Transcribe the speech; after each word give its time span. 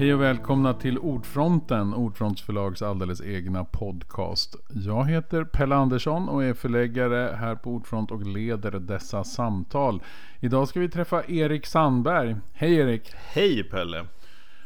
Hej 0.00 0.14
och 0.14 0.22
välkomna 0.22 0.74
till 0.74 0.98
Ordfronten, 0.98 1.94
Ordfronts 1.94 2.42
förlags 2.42 2.82
alldeles 2.82 3.22
egna 3.22 3.64
podcast. 3.64 4.56
Jag 4.68 5.04
heter 5.04 5.44
Pelle 5.44 5.74
Andersson 5.74 6.28
och 6.28 6.44
är 6.44 6.54
förläggare 6.54 7.36
här 7.36 7.54
på 7.54 7.70
Ordfront 7.70 8.10
och 8.10 8.26
leder 8.26 8.70
dessa 8.70 9.24
samtal. 9.24 10.02
Idag 10.40 10.68
ska 10.68 10.80
vi 10.80 10.88
träffa 10.88 11.24
Erik 11.24 11.66
Sandberg. 11.66 12.36
Hej 12.52 12.74
Erik! 12.74 13.12
Hej 13.14 13.64
Pelle! 13.64 14.06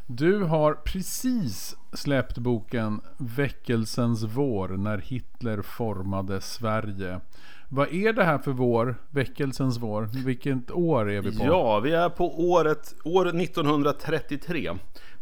Du 0.07 0.43
har 0.43 0.75
precis 0.75 1.77
släppt 1.93 2.39
boken 2.39 3.01
Väckelsens 3.17 4.23
vår 4.23 4.69
när 4.69 4.99
Hitler 4.99 5.63
formade 5.63 6.41
Sverige. 6.41 7.21
Vad 7.69 7.93
är 7.95 8.13
det 8.13 8.25
här 8.25 8.39
för 8.39 8.53
vår? 8.53 8.97
Väckelsens 9.11 9.79
vår? 9.79 10.09
Vilket 10.25 10.71
år 10.71 11.11
är 11.11 11.23
vi 11.23 11.39
på? 11.39 11.45
Ja, 11.45 11.81
vi 11.81 11.93
är 11.93 12.09
på 12.09 12.51
året, 12.51 12.95
år 13.05 13.41
1933. 13.41 14.71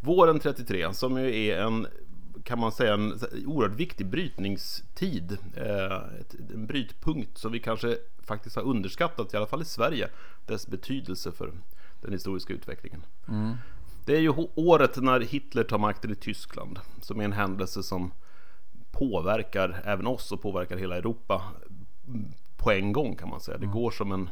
Våren 0.05 0.41
33, 0.41 0.95
som 0.95 1.20
ju 1.20 1.47
är 1.47 1.59
en 1.59 1.87
kan 2.45 2.59
man 2.59 2.73
säga 2.73 2.95
en 2.95 3.20
oerhört 3.47 3.79
viktig 3.79 4.06
brytningstid. 4.06 5.38
Eh, 5.56 5.98
en 6.55 6.66
brytpunkt 6.66 7.38
som 7.38 7.52
vi 7.52 7.60
kanske 7.60 7.97
faktiskt 8.23 8.57
har 8.57 8.62
underskattat, 8.62 9.34
i 9.34 9.37
alla 9.37 9.46
fall 9.46 9.62
i 9.62 9.65
Sverige, 9.65 10.09
dess 10.46 10.66
betydelse 10.66 11.33
för 11.33 11.52
den 12.01 12.12
historiska 12.12 12.55
utvecklingen. 12.55 13.07
Mm. 13.29 13.55
Det 14.05 14.16
är 14.16 14.20
ju 14.20 14.33
året 14.55 14.96
när 14.96 15.20
Hitler 15.20 15.65
tar 15.65 15.79
makten 15.79 16.10
i 16.10 16.15
Tyskland, 16.15 16.79
som 17.01 17.21
är 17.21 17.24
en 17.24 17.32
händelse 17.32 17.82
som 17.82 18.12
påverkar 18.93 19.82
även 19.84 20.07
oss 20.07 20.32
och 20.32 20.43
påverkar 20.43 20.77
hela 20.77 20.96
Europa 20.96 21.43
på 22.57 22.71
en 22.71 22.93
gång 22.93 23.16
kan 23.16 23.29
man 23.29 23.41
säga. 23.41 23.59
Det 23.59 23.65
mm. 23.65 23.77
går 23.77 23.91
som 23.91 24.12
en 24.12 24.30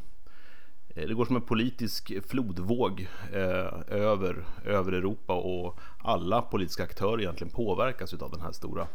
det 1.06 1.15
går 1.15 1.25
som 1.25 1.37
en 1.37 1.43
politisk 1.43 2.12
flodvåg 2.29 3.09
eh, 3.33 3.98
över, 3.98 4.45
över 4.65 4.93
Europa 4.93 5.34
och 5.34 5.79
alla 5.98 6.43
politiska 6.43 6.83
aktörer 6.83 7.20
egentligen 7.20 7.53
påverkas 7.53 8.15
av 8.15 8.31
den 8.31 8.41
här 8.41 8.53
stora 8.53 8.87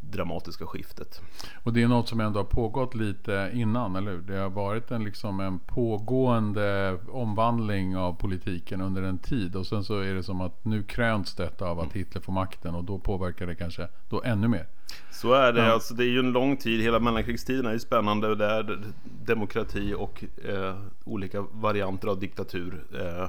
dramatiska 0.00 0.66
skiftet. 0.66 1.20
Och 1.62 1.72
det 1.72 1.82
är 1.82 1.88
något 1.88 2.08
som 2.08 2.20
ändå 2.20 2.38
har 2.38 2.44
pågått 2.44 2.94
lite 2.94 3.50
innan, 3.54 3.96
eller 3.96 4.10
hur? 4.10 4.20
Det 4.20 4.36
har 4.36 4.50
varit 4.50 4.90
en, 4.90 5.04
liksom 5.04 5.40
en 5.40 5.58
pågående 5.58 6.98
omvandling 7.12 7.96
av 7.96 8.12
politiken 8.12 8.80
under 8.80 9.02
en 9.02 9.18
tid. 9.18 9.56
Och 9.56 9.66
sen 9.66 9.84
så 9.84 10.00
är 10.00 10.14
det 10.14 10.22
som 10.22 10.40
att 10.40 10.64
nu 10.64 10.82
kröns 10.82 11.34
detta 11.34 11.66
av 11.66 11.80
att 11.80 11.92
Hitler 11.92 12.22
får 12.22 12.32
makten 12.32 12.74
och 12.74 12.84
då 12.84 12.98
påverkar 12.98 13.46
det 13.46 13.54
kanske 13.54 13.88
då 14.08 14.22
ännu 14.22 14.48
mer. 14.48 14.66
Så 15.10 15.32
är 15.32 15.52
det. 15.52 15.60
Ja. 15.60 15.72
Alltså, 15.72 15.94
det 15.94 16.04
är 16.04 16.08
ju 16.08 16.18
en 16.18 16.32
lång 16.32 16.56
tid. 16.56 16.82
Hela 16.82 16.98
mellankrigstiden 16.98 17.66
är 17.66 17.72
ju 17.72 17.78
spännande. 17.78 18.34
Där 18.34 18.78
demokrati 19.04 19.94
och 19.94 20.24
eh, 20.44 20.76
olika 21.04 21.40
varianter 21.40 22.08
av 22.08 22.20
diktatur 22.20 22.84
eh, 23.00 23.28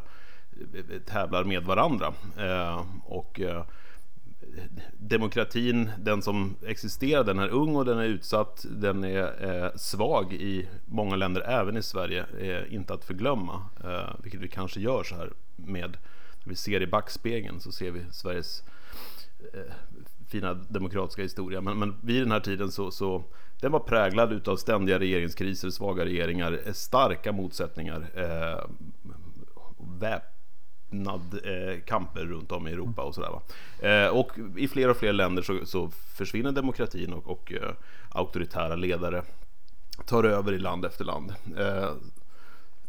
tävlar 1.05 1.43
med 1.43 1.63
varandra. 1.63 2.13
Eh, 2.37 2.85
och 3.05 3.39
eh, 3.39 3.63
demokratin, 4.97 5.91
den 5.99 6.21
som 6.21 6.55
existerar, 6.65 7.23
den 7.23 7.39
är 7.39 7.49
ung 7.49 7.75
och 7.75 7.85
den 7.85 7.97
är 7.97 8.05
utsatt. 8.05 8.65
Den 8.69 9.03
är 9.03 9.63
eh, 9.63 9.71
svag 9.75 10.33
i 10.33 10.67
många 10.85 11.15
länder, 11.15 11.41
även 11.41 11.77
i 11.77 11.83
Sverige. 11.83 12.25
Eh, 12.39 12.73
inte 12.73 12.93
att 12.93 13.03
förglömma, 13.03 13.65
vilket 14.23 14.41
vi 14.41 14.47
kanske 14.47 14.79
gör 14.79 15.03
så 15.03 15.15
här 15.15 15.29
med 15.55 15.97
vi 16.43 16.55
ser 16.55 16.81
i 16.81 16.87
backspegeln 16.87 17.59
så 17.59 17.71
ser 17.71 17.91
vi 17.91 18.01
Sveriges 18.11 18.63
fina 20.31 20.53
demokratiska 20.53 21.21
historia. 21.21 21.61
Men, 21.61 21.79
men 21.79 21.95
vid 22.01 22.21
den 22.21 22.31
här 22.31 22.39
tiden 22.39 22.71
så, 22.71 22.91
så 22.91 23.23
den 23.59 23.71
var 23.71 23.79
präglad 23.79 24.33
utav 24.33 24.55
ständiga 24.55 24.99
regeringskriser, 24.99 25.69
svaga 25.69 26.05
regeringar, 26.05 26.59
eh, 26.65 26.73
starka 26.73 27.31
motsättningar, 27.31 28.05
eh, 28.13 28.65
väpnad 29.99 31.39
eh, 31.43 31.79
kamper 31.85 32.25
runt 32.25 32.51
om 32.51 32.67
i 32.67 32.71
Europa 32.71 33.01
och 33.01 33.15
sådär. 33.15 33.39
Eh, 33.79 34.07
och 34.07 34.31
i 34.57 34.67
fler 34.67 34.89
och 34.89 34.97
fler 34.97 35.13
länder 35.13 35.41
så, 35.41 35.65
så 35.65 35.89
försvinner 35.89 36.51
demokratin 36.51 37.13
och, 37.13 37.27
och 37.27 37.53
eh, 37.53 37.71
auktoritära 38.09 38.75
ledare 38.75 39.23
tar 40.05 40.23
över 40.23 40.53
i 40.53 40.59
land 40.59 40.85
efter 40.85 41.05
land. 41.05 41.33
Eh, 41.57 41.91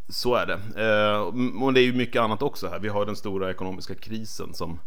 så 0.08 0.34
är 0.34 0.47
det. 0.47 0.54
Eh, 0.84 1.32
men 1.34 1.62
och 1.62 1.72
det 1.72 1.81
är 1.81 1.84
ju 1.84 1.92
mycket 1.92 2.22
annat 2.22 2.42
också 2.42 2.69
här. 2.69 2.78
Vi 2.78 2.88
har 2.88 3.06
den 3.06 3.16
stora 3.16 3.50
ekonomiska 3.50 3.94
krisen 3.94 4.54
som 4.54 4.78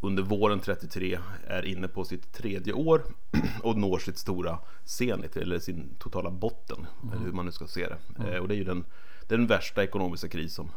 under 0.00 0.22
våren 0.22 0.60
33 0.60 1.18
är 1.46 1.64
inne 1.64 1.88
på 1.88 2.04
sitt 2.04 2.32
tredje 2.32 2.72
år 2.72 3.02
och 3.62 3.76
når 3.76 3.98
sitt 3.98 4.18
stora 4.18 4.58
zenit, 4.84 5.36
eller 5.36 5.58
sin 5.58 5.94
totala 5.98 6.30
botten, 6.30 6.86
mm. 7.02 7.14
eller 7.14 7.24
hur 7.24 7.32
man 7.32 7.46
nu 7.46 7.52
ska 7.52 7.66
se 7.66 7.88
det. 7.88 7.96
Mm. 8.18 8.32
Eh, 8.32 8.38
och 8.40 8.48
det 8.48 8.54
är 8.54 8.58
ju 8.58 8.64
den, 8.64 8.84
den 9.28 9.46
värsta 9.46 9.84
ekonomiska 9.84 10.28
kris 10.28 10.54
som, 10.54 10.70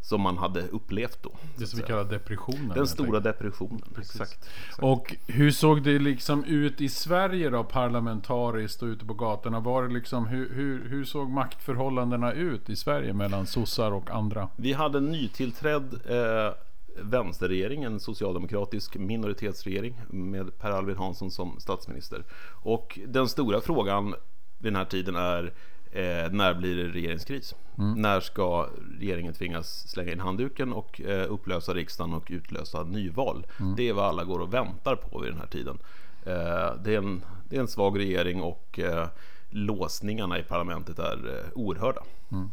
som 0.00 0.20
man 0.20 0.38
hade 0.38 0.62
upplevt 0.68 1.22
då. 1.22 1.32
Det 1.56 1.66
som 1.66 1.80
vi 1.80 1.86
kallar 1.86 2.04
depressionen. 2.04 2.72
Den 2.74 2.86
stora 2.86 3.20
depressionen, 3.20 3.82
exakt, 3.98 4.20
exakt, 4.20 4.82
Och 4.82 5.16
hur 5.26 5.50
såg 5.50 5.82
det 5.82 5.98
liksom 5.98 6.44
ut 6.44 6.80
i 6.80 6.88
Sverige 6.88 7.50
då, 7.50 7.64
parlamentariskt 7.64 8.82
och 8.82 8.86
ute 8.86 9.04
på 9.04 9.14
gatorna? 9.14 9.60
Var 9.60 9.82
det 9.82 9.94
liksom, 9.94 10.26
hur, 10.26 10.54
hur, 10.54 10.88
hur 10.88 11.04
såg 11.04 11.30
maktförhållandena 11.30 12.32
ut 12.32 12.70
i 12.70 12.76
Sverige 12.76 13.12
mellan 13.12 13.46
sossar 13.46 13.90
och 13.90 14.10
andra? 14.10 14.48
Vi 14.56 14.72
hade 14.72 14.98
en 14.98 15.12
nytillträdd 15.12 16.00
eh, 16.08 16.54
vänsterregering, 16.96 17.84
en 17.84 18.00
socialdemokratisk 18.00 18.96
minoritetsregering 18.96 20.00
med 20.08 20.58
Per 20.58 20.70
Albin 20.70 20.96
Hansson 20.96 21.30
som 21.30 21.60
statsminister. 21.60 22.24
Och 22.62 22.98
den 23.06 23.28
stora 23.28 23.60
frågan 23.60 24.14
vid 24.58 24.72
den 24.72 24.76
här 24.76 24.84
tiden 24.84 25.16
är 25.16 25.52
eh, 25.92 26.32
när 26.32 26.54
blir 26.54 26.76
det 26.76 26.88
regeringskris? 26.88 27.54
Mm. 27.78 28.02
När 28.02 28.20
ska 28.20 28.68
regeringen 28.98 29.34
tvingas 29.34 29.88
slänga 29.88 30.12
in 30.12 30.20
handduken 30.20 30.72
och 30.72 31.00
eh, 31.00 31.32
upplösa 31.32 31.74
riksdagen 31.74 32.14
och 32.14 32.26
utlösa 32.30 32.82
nyval? 32.82 33.46
Mm. 33.60 33.76
Det 33.76 33.88
är 33.88 33.92
vad 33.92 34.04
alla 34.04 34.24
går 34.24 34.38
och 34.38 34.54
väntar 34.54 34.96
på 34.96 35.18
vid 35.18 35.30
den 35.30 35.40
här 35.40 35.46
tiden. 35.46 35.78
Eh, 36.26 36.74
det, 36.84 36.94
är 36.94 36.98
en, 36.98 37.24
det 37.48 37.56
är 37.56 37.60
en 37.60 37.68
svag 37.68 37.98
regering 37.98 38.42
och 38.42 38.78
eh, 38.78 39.08
låsningarna 39.50 40.38
i 40.38 40.42
parlamentet 40.42 40.98
är 40.98 41.38
eh, 41.38 41.50
oerhörda. 41.54 42.02
Mm. 42.32 42.50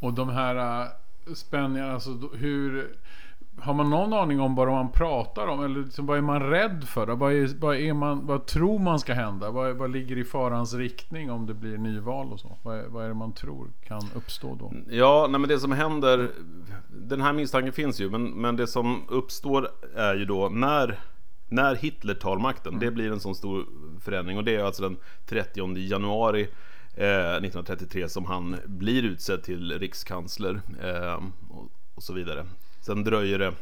Och 0.00 0.12
de 0.12 0.28
här 0.28 0.82
uh, 0.82 0.88
spänningarna, 1.34 1.94
alltså 1.94 2.10
hur 2.34 2.96
har 3.58 3.74
man 3.74 3.90
någon 3.90 4.12
aning 4.12 4.40
om 4.40 4.54
vad 4.54 4.68
man 4.68 4.92
pratar 4.92 5.46
om? 5.46 5.64
Eller 5.64 5.84
liksom, 5.84 6.06
vad 6.06 6.18
är 6.18 6.22
man 6.22 6.42
rädd 6.42 6.84
för? 6.84 7.06
Vad, 7.06 7.32
är, 7.32 7.60
vad, 7.60 7.76
är 7.76 7.92
man, 7.92 8.26
vad 8.26 8.46
tror 8.46 8.78
man 8.78 8.98
ska 8.98 9.14
hända? 9.14 9.50
Vad, 9.50 9.76
vad 9.76 9.90
ligger 9.90 10.18
i 10.18 10.24
farans 10.24 10.74
riktning 10.74 11.30
om 11.30 11.46
det 11.46 11.54
blir 11.54 11.78
nyval 11.78 12.32
och 12.32 12.40
så? 12.40 12.58
Vad 12.62 12.78
är, 12.78 12.88
vad 12.88 13.04
är 13.04 13.08
det 13.08 13.14
man 13.14 13.32
tror 13.32 13.70
kan 13.86 14.02
uppstå 14.14 14.54
då? 14.54 14.72
Ja, 14.90 15.26
nej, 15.30 15.40
men 15.40 15.48
det 15.48 15.58
som 15.58 15.72
händer, 15.72 16.30
den 16.88 17.20
här 17.20 17.32
misstanken 17.32 17.72
finns 17.72 18.00
ju, 18.00 18.10
men, 18.10 18.30
men 18.30 18.56
det 18.56 18.66
som 18.66 19.02
uppstår 19.08 19.68
är 19.96 20.14
ju 20.14 20.24
då 20.24 20.48
när 20.48 20.98
när 21.48 21.74
Hitler 21.74 22.14
tar 22.14 22.38
makten, 22.38 22.72
mm. 22.72 22.80
det 22.84 22.90
blir 22.90 23.12
en 23.12 23.20
sån 23.20 23.34
stor 23.34 23.66
förändring 24.00 24.38
och 24.38 24.44
det 24.44 24.56
är 24.56 24.64
alltså 24.64 24.82
den 24.82 24.96
30 25.26 25.76
januari 25.76 26.48
eh, 26.94 27.36
1933 27.36 28.08
som 28.08 28.24
han 28.24 28.56
blir 28.66 29.02
utsedd 29.02 29.42
till 29.42 29.78
rikskansler 29.78 30.60
eh, 30.82 31.22
och, 31.94 32.02
så 32.02 32.12
vidare. 32.12 32.46
Sen 32.84 33.04
dröjer 33.04 33.38
det 33.38 33.52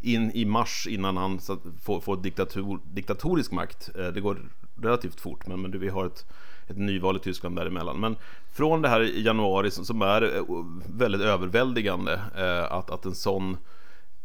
in 0.00 0.30
i 0.30 0.44
mars 0.44 0.86
innan 0.90 1.16
han 1.16 1.40
får, 1.82 2.00
får 2.00 2.16
diktator, 2.16 2.80
diktatorisk 2.84 3.52
makt. 3.52 3.90
Eh, 3.98 4.06
det 4.06 4.20
går 4.20 4.38
relativt 4.82 5.20
fort, 5.20 5.46
men, 5.46 5.62
men 5.62 5.80
vi 5.80 5.88
har 5.88 6.06
ett, 6.06 6.26
ett 6.68 6.76
nyval 6.76 7.16
i 7.16 7.18
Tyskland 7.18 7.56
däremellan. 7.56 8.00
Men 8.00 8.16
från 8.52 8.82
det 8.82 8.88
här 8.88 9.00
i 9.00 9.22
januari 9.22 9.70
som 9.70 10.02
är 10.02 10.36
eh, 10.36 10.44
väldigt 10.86 11.20
överväldigande 11.20 12.20
eh, 12.36 12.72
att, 12.72 12.90
att 12.90 13.04
en 13.04 13.14
sån 13.14 13.56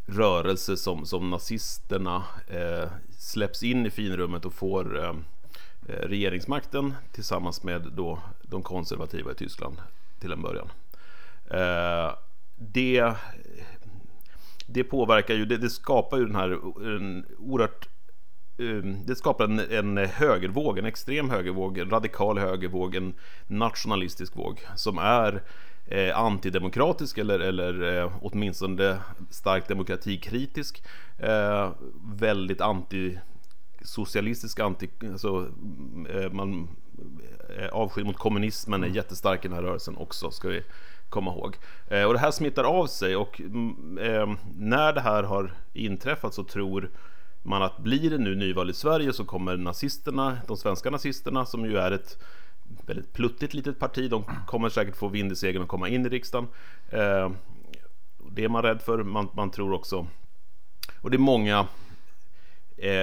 rörelse 0.05 0.77
som, 0.77 1.05
som 1.05 1.29
nazisterna 1.29 2.23
eh, 2.47 2.89
släpps 3.17 3.63
in 3.63 3.85
i 3.85 3.89
finrummet 3.89 4.45
och 4.45 4.53
får 4.53 4.99
eh, 5.03 5.09
eh 5.87 6.07
regeringsmakten 6.07 6.93
tillsammans 7.11 7.63
med 7.63 7.81
då 7.91 8.19
de 8.41 8.63
konservativa 8.63 9.31
i 9.31 9.35
Tyskland 9.35 9.81
till 10.19 10.31
en 10.31 10.41
början. 10.41 10.69
Eh, 11.51 12.13
det 12.59 13.15
det 14.67 14.83
påverkar 14.83 15.33
ju, 15.33 15.45
det, 15.45 15.57
det 15.57 15.69
skapar 15.69 16.17
ju 16.17 16.25
den 16.25 16.35
här 16.35 16.49
en 16.95 17.25
oerhört 17.37 17.87
ehm, 18.59 19.05
det 19.05 19.15
skapar 19.15 19.45
en, 19.45 19.59
en 19.59 19.97
högervåg, 19.97 20.79
en 20.79 20.85
extrem 20.85 21.29
högervåg, 21.29 21.77
en 21.77 21.89
radikal 21.89 22.37
högervåg, 22.37 22.95
en 22.95 23.13
nationalistisk 23.47 24.35
våg 24.35 24.65
som 24.75 24.97
är 24.97 25.43
eh, 25.87 26.19
antidemokratisk 26.19 27.17
eller, 27.17 27.39
eller 27.39 27.97
eh, 27.97 28.11
åtminstone 28.21 28.99
starkt 29.29 29.67
demokratikritisk. 29.67 30.83
Eh, 31.17 31.71
väldigt 32.19 32.61
antisocialistisk, 32.61 34.59
anti, 34.59 34.89
alltså, 35.11 35.47
eh, 36.09 36.31
man, 36.31 36.67
eh, 37.57 37.67
avsky 37.67 38.03
mot 38.03 38.17
kommunismen 38.17 38.83
är 38.83 38.87
jättestark 38.87 39.45
i 39.45 39.47
den 39.47 39.57
här 39.57 39.63
rörelsen 39.63 39.97
också, 39.97 40.31
ska 40.31 40.49
vi 40.49 40.63
komma 41.09 41.31
ihåg. 41.31 41.55
Eh, 41.87 42.03
och 42.03 42.13
det 42.13 42.19
här 42.19 42.31
smittar 42.31 42.63
av 42.63 42.87
sig 42.87 43.15
och 43.15 43.41
mm, 43.41 43.97
eh, 43.97 44.37
när 44.57 44.93
det 44.93 45.01
här 45.01 45.23
har 45.23 45.53
inträffat 45.73 46.33
så 46.33 46.43
tror 46.43 46.89
man 47.43 47.61
att 47.61 47.77
blir 47.77 48.09
det 48.09 48.17
nu 48.17 48.35
nyval 48.35 48.69
i 48.69 48.73
Sverige 48.73 49.13
så 49.13 49.25
kommer 49.25 49.57
nazisterna, 49.57 50.37
de 50.47 50.57
svenska 50.57 50.89
nazisterna 50.89 51.45
som 51.45 51.65
ju 51.65 51.77
är 51.77 51.91
ett 51.91 52.17
väldigt 52.85 53.13
pluttigt 53.13 53.53
litet 53.53 53.79
parti, 53.79 54.09
de 54.09 54.23
kommer 54.47 54.69
säkert 54.69 54.95
få 54.95 55.07
vind 55.07 55.31
i 55.31 55.35
segern 55.35 55.61
och 55.63 55.69
komma 55.69 55.89
in 55.89 56.05
i 56.05 56.09
riksdagen. 56.09 56.47
Eh, 56.89 57.31
det 58.31 58.43
är 58.43 58.49
man 58.49 58.63
rädd 58.63 58.81
för. 58.81 59.03
Man, 59.03 59.29
man 59.33 59.51
tror 59.51 59.73
också 59.73 60.07
och 61.01 61.11
det 61.11 61.17
är 61.17 61.19
många 61.19 61.67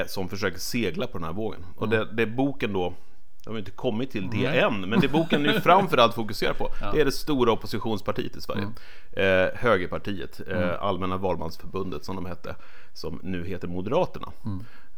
som 0.07 0.29
försöker 0.29 0.59
segla 0.59 1.07
på 1.07 1.19
den 1.19 1.25
här 1.25 1.33
vågen. 1.33 1.67
Och 1.77 1.89
det, 1.89 2.05
det 2.13 2.27
boken 2.27 2.73
då 2.73 2.95
de 3.45 3.51
har 3.51 3.59
inte 3.59 3.71
kommit 3.71 4.11
till 4.11 4.31
det 4.31 4.51
Nej. 4.51 4.61
än, 4.61 4.81
men 4.81 5.01
det 5.01 5.09
boken 5.09 5.43
nu 5.43 5.61
framförallt 5.65 6.15
fokuserar 6.15 6.55
på 6.55 6.69
Det 6.93 7.01
är 7.01 7.05
det 7.05 7.13
stora 7.13 7.53
oppositionspartiet 7.53 8.37
i 8.37 8.41
Sverige. 8.41 8.69
Eh, 9.13 9.55
Högerpartiet, 9.55 10.41
eh, 10.49 10.83
Allmänna 10.83 11.17
valmansförbundet 11.17 12.05
som 12.05 12.17
de 12.17 12.27
hette 12.27 12.57
Som 12.93 13.21
nu 13.23 13.45
heter 13.47 13.69
Moderaterna. 13.69 14.29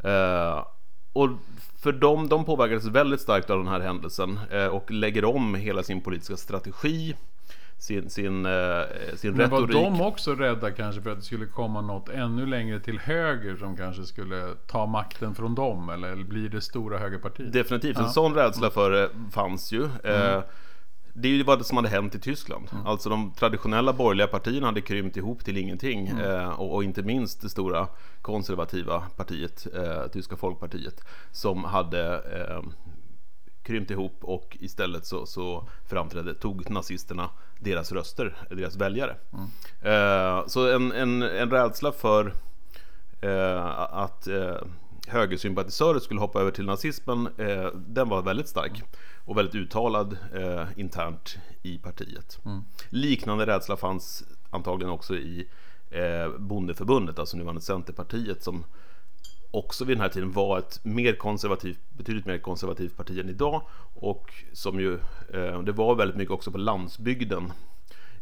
Eh, 0.05 0.65
Och 1.13 1.31
för 1.83 1.93
dem, 1.93 2.29
de 2.29 2.45
påverkades 2.45 2.85
väldigt 2.85 3.21
starkt 3.21 3.51
av 3.51 3.59
den 3.59 3.69
här 3.69 3.81
händelsen 3.81 4.39
eh, 4.51 4.67
Och 4.67 4.91
lägger 4.91 5.25
om 5.25 5.55
hela 5.55 5.83
sin 5.83 6.01
politiska 6.01 6.37
strategi 6.37 7.17
Sin, 7.79 8.11
sin, 8.11 8.47
eh, 8.47 8.53
sin 9.17 9.35
Men 9.35 9.51
var 9.51 9.61
retorik 9.61 9.77
de 9.77 10.01
också 10.01 10.35
rädda 10.35 10.71
kanske 10.71 11.03
för 11.03 11.11
att 11.11 11.19
det 11.19 11.25
skulle 11.25 11.47
komma 11.47 11.81
något 11.81 12.09
ännu 12.09 12.47
längre 12.47 12.81
till 12.81 12.99
höger 12.99 13.57
som 13.57 13.77
kanske 13.77 14.05
skulle 14.05 14.55
ta 14.67 14.87
makten 14.87 15.35
från 15.35 15.55
dem? 15.55 15.89
Eller 15.89 16.17
blir 16.17 16.49
det 16.49 16.61
stora 16.61 16.99
högerpartiet? 16.99 17.53
Definitivt, 17.53 17.99
en 17.99 18.09
sån 18.09 18.35
rädsla 18.35 18.71
för 18.71 18.91
det 18.91 19.11
fanns 19.33 19.73
ju. 19.73 19.85
Eh, 20.05 20.41
Det 21.19 21.29
är 21.29 21.33
ju 21.33 21.43
vad 21.43 21.67
som 21.67 21.77
hade 21.77 21.89
hänt 21.89 22.15
i 22.15 22.21
Tyskland. 22.21 22.69
Alltså 22.85 23.09
de 23.11 23.33
traditionella 23.33 23.93
borgerliga 23.93 24.27
partierna 24.27 24.67
hade 24.67 24.81
krympt 24.81 25.17
ihop 25.17 25.45
till 25.45 25.57
ingenting. 25.57 26.09
Eh, 26.09 26.49
och, 26.49 26.75
och 26.75 26.85
inte 26.85 27.03
minst 27.03 27.43
det 27.43 27.49
stora 27.49 27.87
konservativa 28.23 29.01
partiet, 29.17 29.67
eh, 29.75 30.07
Tyska 30.13 30.37
folkpartiet, 30.37 31.01
som 31.33 31.65
hade 31.65 32.15
eh, 32.15 32.63
krympt 33.67 33.91
ihop 33.91 34.17
och 34.21 34.57
istället 34.61 35.07
så, 35.07 35.27
så 35.27 35.69
framträdde, 35.87 36.35
tog 36.35 36.71
nazisterna 36.71 37.31
deras 37.61 37.93
röster, 37.93 38.37
deras 38.51 38.77
väljare. 38.77 39.17
Eh, 39.83 40.47
så 40.47 40.75
en, 40.75 40.93
en, 40.93 41.23
en 41.23 41.51
rädsla 41.51 41.93
för 41.93 42.33
eh, 43.21 43.67
att 43.79 44.27
eh, 44.27 44.57
högersympatisörer 45.07 45.99
skulle 45.99 46.21
hoppa 46.21 46.41
över 46.41 46.51
till 46.51 46.67
nazismen, 46.67 47.29
eh, 47.39 47.67
den 47.75 48.09
var 48.09 48.23
väldigt 48.23 48.49
stark 48.49 48.83
och 49.25 49.39
väldigt 49.39 49.55
uttalad 49.55 50.17
eh, 50.35 50.65
internt 50.77 51.37
i 51.63 51.79
partiet. 51.79 52.39
Liknande 52.89 53.47
rädsla 53.47 53.77
fanns 53.77 54.25
antagligen 54.51 54.93
också 54.93 55.17
i 55.17 55.49
eh, 55.91 56.39
Bondeförbundet, 56.39 57.19
alltså 57.19 57.37
nuvarande 57.37 57.63
Centerpartiet, 57.63 58.43
som 58.43 58.65
också 59.51 59.85
vid 59.85 59.97
den 59.97 60.03
här 60.03 60.09
tiden 60.09 60.33
var 60.33 60.59
ett 60.59 60.81
mer 60.85 61.13
konservativt, 61.13 61.79
betydligt 61.93 62.27
mer 62.27 62.39
konservativt 62.39 62.97
parti 62.97 63.19
än 63.19 63.29
idag 63.29 63.63
och 63.95 64.33
som 64.53 64.81
ju, 64.81 64.95
eh, 65.35 65.63
det 65.63 65.73
var 65.73 65.95
väldigt 65.95 66.17
mycket 66.17 66.35
också 66.35 66.51
på 66.51 66.59
landsbygden 66.59 67.53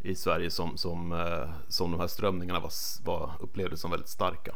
i 0.01 0.15
Sverige 0.15 0.51
som, 0.51 0.77
som, 0.77 1.13
eh, 1.13 1.51
som 1.69 1.91
de 1.91 2.01
här 2.01 2.07
strömningarna 2.07 2.61
var, 2.61 2.71
var, 3.05 3.31
upplevdes 3.41 3.81
som 3.81 3.91
väldigt 3.91 4.09
starka. 4.09 4.53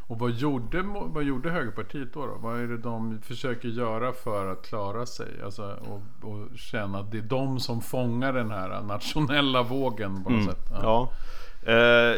Och 0.00 0.18
vad 0.18 0.30
gjorde, 0.30 0.82
vad 0.82 1.24
gjorde 1.24 1.50
högerpartiet 1.50 2.12
då, 2.12 2.26
då? 2.26 2.34
Vad 2.40 2.60
är 2.60 2.66
det 2.66 2.78
de 2.78 3.20
försöker 3.22 3.68
göra 3.68 4.12
för 4.12 4.52
att 4.52 4.62
klara 4.66 5.06
sig? 5.06 5.42
Alltså, 5.44 5.78
och, 5.88 6.30
och 6.30 6.58
känna 6.58 6.98
att 6.98 7.10
det 7.10 7.18
är 7.18 7.22
de 7.22 7.60
som 7.60 7.80
fångar 7.80 8.32
den 8.32 8.50
här 8.50 8.82
nationella 8.82 9.62
vågen 9.62 10.24
på 10.24 10.30
något 10.30 10.44
sätt. 10.44 10.68
Ja. 10.70 11.10
Eh, 11.62 12.16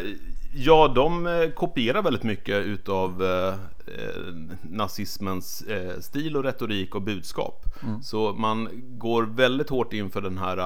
ja, 0.53 0.87
de 0.95 1.27
eh, 1.27 1.49
kopierar 1.49 2.01
väldigt 2.01 2.23
mycket 2.23 2.65
utav 2.65 3.23
eh, 3.23 3.53
eh, 3.87 4.33
nazismens 4.61 5.61
eh, 5.61 5.99
stil 5.99 6.37
och 6.37 6.43
retorik 6.43 6.95
och 6.95 7.01
budskap. 7.01 7.65
Så 8.01 8.33
man 8.33 8.69
går 8.97 9.23
väldigt 9.23 9.69
hårt 9.69 9.93
in 9.93 10.09
för 10.11 10.21
den 10.21 10.37
här 10.37 10.57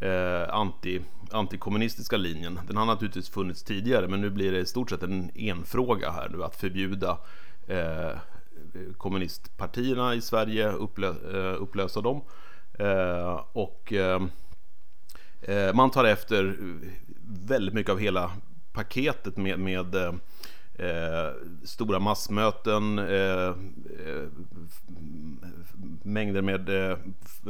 eh, 0.00 0.54
anti, 0.54 1.00
antikommunistiska 1.30 2.16
linjen. 2.16 2.60
Den 2.66 2.76
har 2.76 2.86
naturligtvis 2.86 3.28
funnits 3.28 3.62
tidigare, 3.62 4.08
men 4.08 4.20
nu 4.20 4.30
blir 4.30 4.52
det 4.52 4.58
i 4.58 4.66
stort 4.66 4.90
sett 4.90 5.02
en 5.02 5.30
enfråga 5.34 6.10
här 6.10 6.28
nu 6.28 6.44
att 6.44 6.56
förbjuda 6.56 7.18
eh, 7.66 8.18
kommunistpartierna 8.96 10.14
i 10.14 10.20
Sverige, 10.20 10.72
upplö, 10.72 11.08
eh, 11.08 11.62
upplösa 11.62 12.00
dem. 12.00 12.20
Och 13.52 13.92
man 15.74 15.90
tar 15.90 16.04
efter 16.04 16.56
väldigt 17.46 17.74
mycket 17.74 17.92
av 17.92 17.98
hela 17.98 18.30
paketet 18.72 19.36
med, 19.36 19.58
med 19.58 19.94
eh, 19.94 20.14
eh, 20.88 21.32
stora 21.64 21.98
massmöten, 21.98 22.98
eh, 22.98 23.48
eh, 23.48 23.54
mängder 26.02 26.42
med 26.42 26.90
eh, 26.90 26.96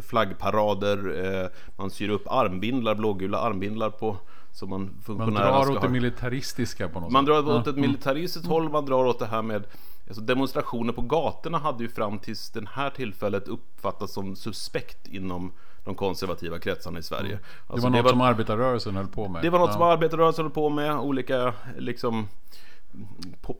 flaggparader, 0.03 1.51
man 1.77 1.91
syr 1.91 2.09
upp 2.09 2.27
armbindlar, 2.27 2.95
blågula 2.95 3.39
armbindlar 3.39 3.91
på 3.91 4.17
som 4.53 4.69
man 4.71 4.91
Man 5.07 5.35
drar 5.35 5.71
åt 5.71 5.83
det 5.83 5.89
militaristiska 5.89 6.89
på 6.89 7.01
något 7.01 7.13
Man 7.13 7.23
sätt. 7.25 7.27
drar 7.27 7.39
åt 7.39 7.47
Ja. 7.47 7.53
Mm. 7.55 7.69
ett 7.71 7.77
militaristiskt 7.77 8.49
håll, 8.49 8.69
man 8.71 8.87
drar 8.87 9.05
åt 9.05 9.19
det 9.19 9.27
här 9.27 9.43
med 9.43 9.65
alltså 10.09 10.23
demonstrationer 10.23 10.93
på 10.93 11.03
gatorna 11.03 11.59
hade 11.59 11.83
ju 11.83 11.89
fram 11.89 12.19
tills 12.19 12.51
det 12.51 12.65
här 12.73 12.91
tillfället 12.91 13.49
uppfattats 13.49 14.13
som 14.13 14.37
suspekt 14.37 15.09
inom 15.09 15.53
de 15.85 15.95
konservativa 15.95 16.59
kretsarna 16.59 16.99
i 16.99 17.03
Sverige. 17.03 17.27
Mm. 17.33 17.39
Det 17.67 17.73
Alltså, 17.73 17.89
var 17.89 17.97
något 18.03 18.11
som 18.11 18.21
arbetarrörelsen 18.21 18.97
höll 18.97 19.07
på 19.09 19.29
med. 19.29 19.43
det 19.43 19.51
var 19.51 19.59
något 19.59 19.69
Ja. 19.69 19.73
som 19.73 19.83
arbetarrörelsen 19.83 20.45
höll 20.45 20.53
på 20.53 20.69
med, 20.69 20.97
olika 20.99 21.55
liksom 21.79 22.29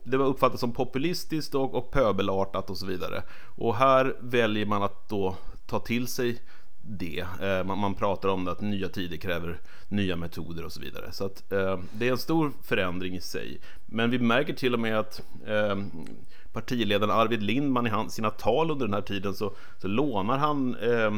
det 0.03 0.17
var 0.17 0.25
uppfattat 0.25 0.59
som 0.59 0.71
populistiskt 0.71 1.55
och, 1.55 1.75
och 1.75 1.91
pöbelartat 1.91 2.69
och 2.69 2.77
så 2.77 2.85
vidare. 2.85 3.23
Och 3.55 3.75
här 3.75 4.15
väljer 4.19 4.65
man 4.65 4.83
att 4.83 5.09
då 5.09 5.35
ta 5.65 5.79
till 5.79 6.07
sig 6.07 6.41
det. 6.81 7.25
Eh, 7.41 7.63
man, 7.63 7.79
man 7.79 7.93
pratar 7.95 8.29
om 8.29 8.45
det 8.45 8.51
att 8.51 8.61
nya 8.61 8.89
tider 8.89 9.17
kräver 9.17 9.59
nya 9.87 10.15
metoder 10.15 10.65
och 10.65 10.71
så 10.71 10.79
vidare. 10.81 11.11
Så 11.11 11.25
att 11.25 11.51
eh, 11.51 11.79
det 11.93 12.07
är 12.07 12.11
en 12.11 12.17
stor 12.17 12.51
förändring 12.63 13.15
i 13.15 13.21
sig. 13.21 13.61
Men 13.85 14.09
vi 14.11 14.19
märker 14.19 14.53
till 14.53 14.73
och 14.73 14.79
med 14.79 14.99
att 14.99 15.21
eh, 15.47 15.77
partiledaren 16.53 17.11
Arvid 17.11 17.43
Lindman 17.43 17.87
i 17.87 17.89
hans, 17.89 18.13
sina 18.13 18.29
tal 18.29 18.71
under 18.71 18.85
den 18.85 18.93
här 18.93 19.01
tiden 19.01 19.33
så, 19.33 19.51
så 19.77 19.87
lånar 19.87 20.37
han 20.37 20.75
eh, 20.75 21.11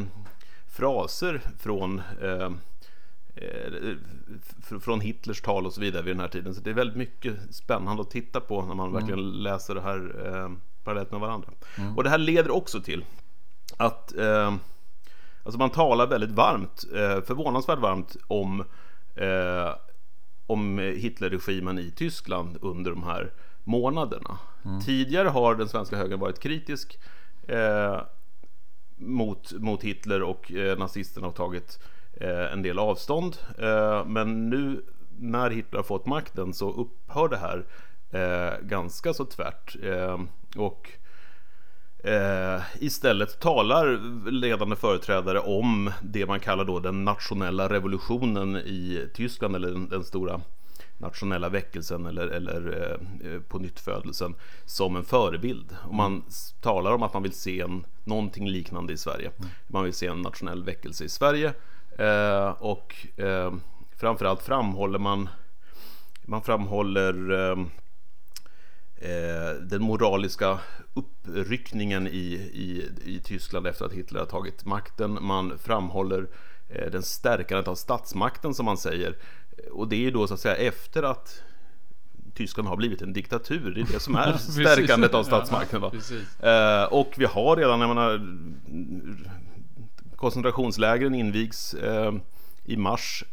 fraser 0.76 1.40
från 1.58 2.02
eh, 2.22 2.50
eh, 3.34 3.94
från 4.80 5.00
Hitlers 5.00 5.40
tal 5.40 5.66
och 5.66 5.72
så 5.72 5.80
vidare 5.80 6.02
vid 6.02 6.14
den 6.14 6.20
här 6.20 6.28
tiden. 6.28 6.54
Så 6.54 6.60
det 6.60 6.70
är 6.70 6.74
väldigt 6.74 6.96
mycket 6.96 7.54
spännande 7.54 8.02
att 8.02 8.10
titta 8.10 8.40
på 8.40 8.62
när 8.62 8.74
man 8.74 8.92
verkligen 8.92 9.30
läser 9.42 9.74
det 9.74 9.80
här 9.80 10.26
eh, 10.26 10.50
parallellt 10.84 11.10
med 11.10 11.20
varandra. 11.20 11.48
Och 11.96 12.04
det 12.04 12.10
här 12.10 12.18
leder 12.18 12.50
också 12.50 12.80
till 12.80 13.04
att 13.76 14.16
eh, 14.16 14.54
alltså 15.42 15.58
man 15.58 15.70
talar 15.70 16.06
väldigt 16.06 16.30
varmt, 16.30 16.84
eh, 16.94 17.22
förvånansvärt 17.24 17.78
varmt 17.78 18.16
om 18.26 18.64
eh, 19.14 19.70
om 20.48 20.78
Hitlerregimen 20.78 21.78
i 21.78 21.90
Tyskland 21.90 22.58
under 22.60 22.90
de 22.90 23.02
här 23.02 23.32
månaderna. 23.64 24.38
Tidigare 24.84 25.28
har 25.28 25.54
den 25.54 25.68
svenska 25.68 25.96
högern 25.96 26.20
varit 26.20 26.40
kritisk 26.40 26.98
eh, 27.48 28.00
mot, 28.96 29.52
mot 29.52 29.82
Hitler 29.82 30.22
och 30.22 30.52
eh, 30.52 30.78
nazisterna 30.78 31.26
har 31.26 31.32
tagit 31.32 31.80
eh, 32.20 32.52
en 32.52 32.62
del 32.62 32.78
avstånd. 32.78 33.36
Eh, 33.58 34.04
men 34.04 34.50
nu 34.50 34.82
när 35.18 35.50
Hitler 35.50 35.78
har 35.78 35.84
fått 35.84 36.06
makten 36.06 36.54
så 36.54 36.70
upphör 36.70 37.28
det 37.28 37.36
här 37.36 37.64
eh, 38.10 38.66
ganska 38.66 39.14
så 39.14 39.24
tvärt. 39.24 39.76
Eh, 39.82 40.20
och 40.56 40.90
eh, 42.06 42.60
istället 42.80 43.40
talar 43.40 43.98
ledande 44.30 44.76
företrädare 44.76 45.40
om 45.40 45.90
det 46.02 46.26
man 46.26 46.40
kallar 46.40 46.64
då 46.64 46.80
den 46.80 47.04
nationella 47.04 47.68
revolutionen 47.68 48.56
i 48.56 49.08
Tyskland 49.14 49.56
eller 49.56 49.68
den, 49.68 49.88
den 49.88 50.04
stora 50.04 50.40
nationella 50.98 51.48
väckelsen 51.48 52.06
eller, 52.06 52.28
eller 52.28 52.92
eh, 53.24 53.40
på 53.40 53.58
nyttfödelsen 53.58 54.34
som 54.64 54.96
en 54.96 55.04
förebild. 55.04 55.76
Och 55.88 55.94
man 55.94 56.24
talar 56.60 56.92
om 56.92 57.02
att 57.02 57.14
man 57.14 57.22
vill 57.22 57.32
se 57.32 57.60
en, 57.60 57.86
någonting 58.04 58.48
liknande 58.48 58.92
i 58.92 58.96
Sverige. 58.96 59.30
Man 59.66 59.84
vill 59.84 59.94
se 59.94 60.06
en 60.06 60.22
nationell 60.22 60.64
väckelse 60.64 61.04
i 61.04 61.08
Sverige. 61.08 61.54
Eh, 61.98 62.48
och 62.48 63.06
eh, 63.16 63.54
framförallt 63.96 64.42
framhåller 64.42 64.98
man 64.98 65.28
man 66.28 66.42
framhåller 66.42 67.30
eh, 67.32 67.58
eh, 69.10 69.54
den 69.60 69.82
moraliska 69.82 70.58
uppryckningen 70.94 72.06
i, 72.06 72.10
i, 72.52 72.90
i 73.04 73.20
Tyskland 73.20 73.66
efter 73.66 73.84
att 73.84 73.92
Hitler 73.92 74.18
har 74.18 74.26
tagit 74.26 74.64
makten. 74.64 75.18
Man 75.20 75.58
framhåller 75.58 76.28
eh, 76.68 76.90
den 76.90 77.02
stärkandet 77.02 77.68
av 77.68 77.74
statsmakten 77.74 78.54
som 78.54 78.66
man 78.66 78.76
säger. 78.76 79.16
Och 79.70 79.88
det 79.88 80.06
är 80.06 80.10
då 80.10 80.26
så 80.26 80.34
att 80.34 80.40
säga 80.40 80.56
efter 80.56 81.02
att 81.02 81.42
Tyskland 82.34 82.68
har 82.68 82.76
blivit 82.76 83.02
en 83.02 83.12
diktatur. 83.12 83.74
Det 83.74 83.80
är 83.80 83.92
det 83.92 84.00
som 84.00 84.14
är 84.16 84.36
stärkandet 84.36 85.14
av 85.14 85.24
statsmakten. 85.24 85.82
Eh, 85.82 86.84
och 86.84 87.14
vi 87.16 87.24
har 87.24 87.56
redan, 87.56 87.80
jag 87.80 87.88
menar, 87.88 88.36
koncentrationslägren 90.16 91.14
invigs 91.14 91.74
eh, 91.74 92.12
i 92.64 92.76
mars 92.76 93.24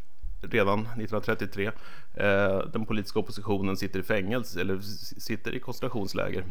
redan 0.41 0.79
1933. 0.79 1.71
Eh, 2.13 2.59
den 2.73 2.85
politiska 2.85 3.19
oppositionen 3.19 3.77
sitter 3.77 3.99
i 3.99 4.03
fängelse, 4.03 4.61
eller 4.61 4.79
sitter 5.19 5.55
i 5.55 5.59
koncentrationsläger. 5.59 6.43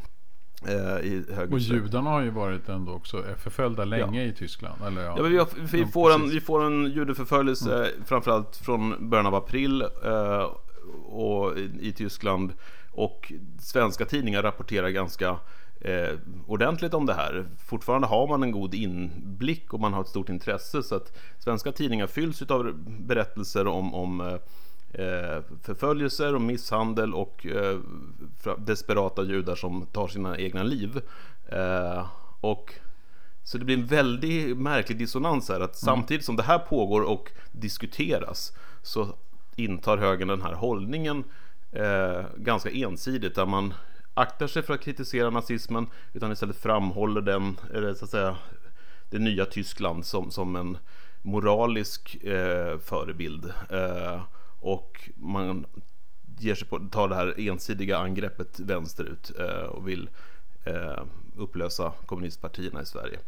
Eh, 0.69 1.39
Och 1.53 1.59
judarna 1.59 2.11
har 2.11 2.21
ju 2.23 2.31
varit 2.31 2.69
ändå 2.69 2.93
också 2.93 3.25
förföljda 3.39 3.85
länge 3.85 4.25
i 4.25 4.33
Tyskland. 4.33 4.83
Eller 4.87 5.03
ja, 5.03 5.15
Ja, 5.17 5.23
vi, 5.23 5.39
har, 5.39 5.49
vi, 5.73 5.81
Ja, 5.81 5.87
får 5.87 6.13
en, 6.15 6.29
vi 6.31 6.41
får 6.41 6.65
en 6.65 6.91
judeförföljelse 6.91 7.91
framförallt 8.05 8.57
från 8.57 9.11
början 9.11 9.27
av 9.27 9.35
april 9.35 9.83
eh, 10.05 10.51
och 11.07 11.59
i, 11.59 11.71
i 11.81 11.93
Tyskland. 11.93 12.53
Och 12.91 13.33
svenska 13.61 14.05
tidningar 14.05 14.43
rapporterar 14.43 14.89
ganska 14.89 15.29
eh, 15.81 16.19
ordentligt 16.47 16.95
om 16.95 17.07
det 17.07 17.15
här. 17.15 17.47
Fortfarande 17.67 18.07
har 18.07 18.29
man 18.29 18.43
en 18.43 18.51
god 18.51 18.75
inblick 18.75 19.73
och 19.75 19.81
man 19.81 19.93
har 19.93 20.01
ett 20.01 20.09
stort 20.09 20.29
intresse 20.29 20.83
så 20.83 20.95
att 20.95 21.17
svenska 21.39 21.73
tidningar 21.73 22.07
fylls 22.07 22.43
av 22.43 22.73
berättelser 23.01 23.67
om, 23.67 23.95
om 23.95 24.21
eh, 24.21 24.37
förföljelser 25.63 26.35
och 26.35 26.41
misshandel 26.41 27.15
och 27.15 27.47
eh, 27.47 27.79
desperata 28.59 29.23
judar 29.23 29.55
som 29.55 29.87
tar 29.87 30.09
sina 30.09 30.39
egna 30.39 30.63
liv. 30.63 31.01
Eh, 31.49 32.07
och 32.41 32.75
så 33.45 33.59
det 33.59 33.65
blir 33.65 33.79
en 33.79 33.87
väldigt 33.87 34.59
märklig 34.59 34.99
dissonans 34.99 35.49
här 35.49 35.61
att 35.61 35.83
mm. 35.83 35.95
samtidigt 35.95 36.25
som 36.25 36.37
det 36.37 36.43
här 36.43 36.59
pågår 36.59 37.03
och 37.03 37.31
diskuteras 37.53 38.53
så 38.83 39.09
intar 39.57 39.99
högern 39.99 40.29
den 40.29 40.43
här 40.43 40.55
hållningen 40.55 41.25
eh, 41.73 42.25
ganska 42.37 42.71
ensidigt 42.71 43.35
där 43.35 43.47
man 43.47 43.75
aktar 44.15 44.47
sig 44.47 44.63
för 44.63 44.75
att 44.75 44.81
kritisera 44.81 45.31
nazismen 45.31 45.87
utan 46.13 46.33
istället 46.33 46.57
framhåller 46.57 47.21
den, 47.21 47.57
eller 47.75 47.95
så 47.95 48.05
att 48.05 48.11
säga, 48.11 48.37
det 49.11 49.19
nya 49.19 49.45
Tyskland 49.45 50.07
som, 50.07 50.31
som 50.31 50.57
en 50.57 50.79
moralisk 51.23 52.25
eh, 52.25 52.79
förebild. 52.79 53.53
Eh, 53.71 54.23
och 54.63 55.11
man 55.17 55.67
ger 56.39 56.55
sig 56.55 56.69
på, 56.69 56.79
tar 56.79 57.09
det 57.09 57.15
här 57.15 57.49
ensidiga 57.49 57.99
angreppet 57.99 58.61
vänsterut 58.61 59.33
eh, 59.39 59.65
och 59.65 59.89
vill 59.89 60.11
eh, 60.65 61.03
upplösa 61.37 61.93
kommunistpartierna 62.07 62.83
i 62.83 62.87
Sverige. 62.87 63.19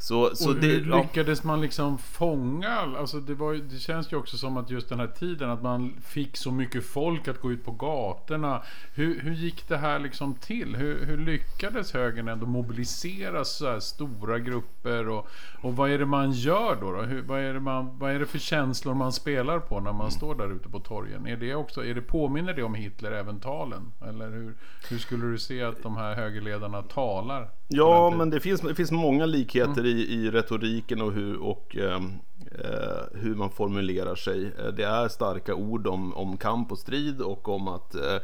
Så, 0.00 0.30
så 0.34 0.50
och 0.50 0.54
hur 0.54 0.80
det, 0.80 0.96
lyckades 0.96 1.44
man 1.44 1.60
liksom 1.60 1.98
fånga? 1.98 2.78
Alltså 2.98 3.20
det, 3.20 3.34
var, 3.34 3.54
det 3.54 3.78
känns 3.78 4.12
ju 4.12 4.16
också 4.16 4.36
som 4.36 4.56
att 4.56 4.70
just 4.70 4.88
den 4.88 5.00
här 5.00 5.06
tiden 5.06 5.50
att 5.50 5.62
man 5.62 5.96
fick 6.06 6.36
så 6.36 6.50
mycket 6.50 6.86
folk 6.86 7.28
att 7.28 7.40
gå 7.40 7.52
ut 7.52 7.64
på 7.64 7.72
gatorna. 7.72 8.62
Hur, 8.94 9.20
hur 9.20 9.34
gick 9.34 9.68
det 9.68 9.76
här 9.76 9.98
liksom 9.98 10.34
till? 10.34 10.76
Hur, 10.76 11.06
hur 11.06 11.16
lyckades 11.16 11.92
högern 11.92 12.28
ändå 12.28 12.46
mobilisera 12.46 13.44
så 13.44 13.70
här 13.70 13.80
stora 13.80 14.38
grupper? 14.38 15.08
Och, 15.08 15.28
och 15.62 15.76
vad 15.76 15.90
är 15.90 15.98
det 15.98 16.06
man 16.06 16.32
gör 16.32 16.76
då? 16.80 16.92
då? 16.92 17.02
Hur, 17.02 17.22
vad, 17.22 17.40
är 17.40 17.54
det 17.54 17.60
man, 17.60 17.98
vad 17.98 18.10
är 18.10 18.18
det 18.18 18.26
för 18.26 18.38
känslor 18.38 18.94
man 18.94 19.12
spelar 19.12 19.58
på 19.58 19.80
när 19.80 19.92
man 19.92 20.00
mm. 20.00 20.10
står 20.10 20.34
där 20.34 20.52
ute 20.52 20.68
på 20.68 20.80
torgen? 20.80 21.26
Är 21.26 21.36
det 21.36 21.54
också, 21.54 21.84
är 21.84 21.94
det, 21.94 22.02
påminner 22.02 22.54
det 22.54 22.62
om 22.62 22.74
Hitler, 22.74 23.12
även 23.12 23.40
talen? 23.40 23.92
Eller 24.08 24.30
hur, 24.30 24.54
hur 24.88 24.98
skulle 24.98 25.26
du 25.26 25.38
se 25.38 25.62
att 25.62 25.82
de 25.82 25.96
här 25.96 26.14
högerledarna 26.14 26.82
talar? 26.82 27.50
Ja, 27.68 28.10
men 28.10 28.30
det 28.30 28.40
finns, 28.40 28.60
det 28.60 28.74
finns 28.74 28.90
många 28.90 29.26
likheter 29.26 29.80
mm 29.80 29.89
i, 29.90 30.14
i 30.14 30.30
retoriken 30.30 31.02
och, 31.02 31.12
hur, 31.12 31.42
och 31.42 31.76
ehm, 31.76 32.12
eh, 32.58 33.20
hur 33.20 33.34
man 33.34 33.50
formulerar 33.50 34.14
sig. 34.14 34.52
Eh, 34.58 34.66
det 34.66 34.84
är 34.84 35.08
starka 35.08 35.54
ord 35.54 35.86
om, 35.86 36.14
om 36.14 36.36
kamp 36.36 36.72
och 36.72 36.78
strid 36.78 37.20
och 37.20 37.48
om 37.48 37.68
att 37.68 37.94
eh, 37.94 38.14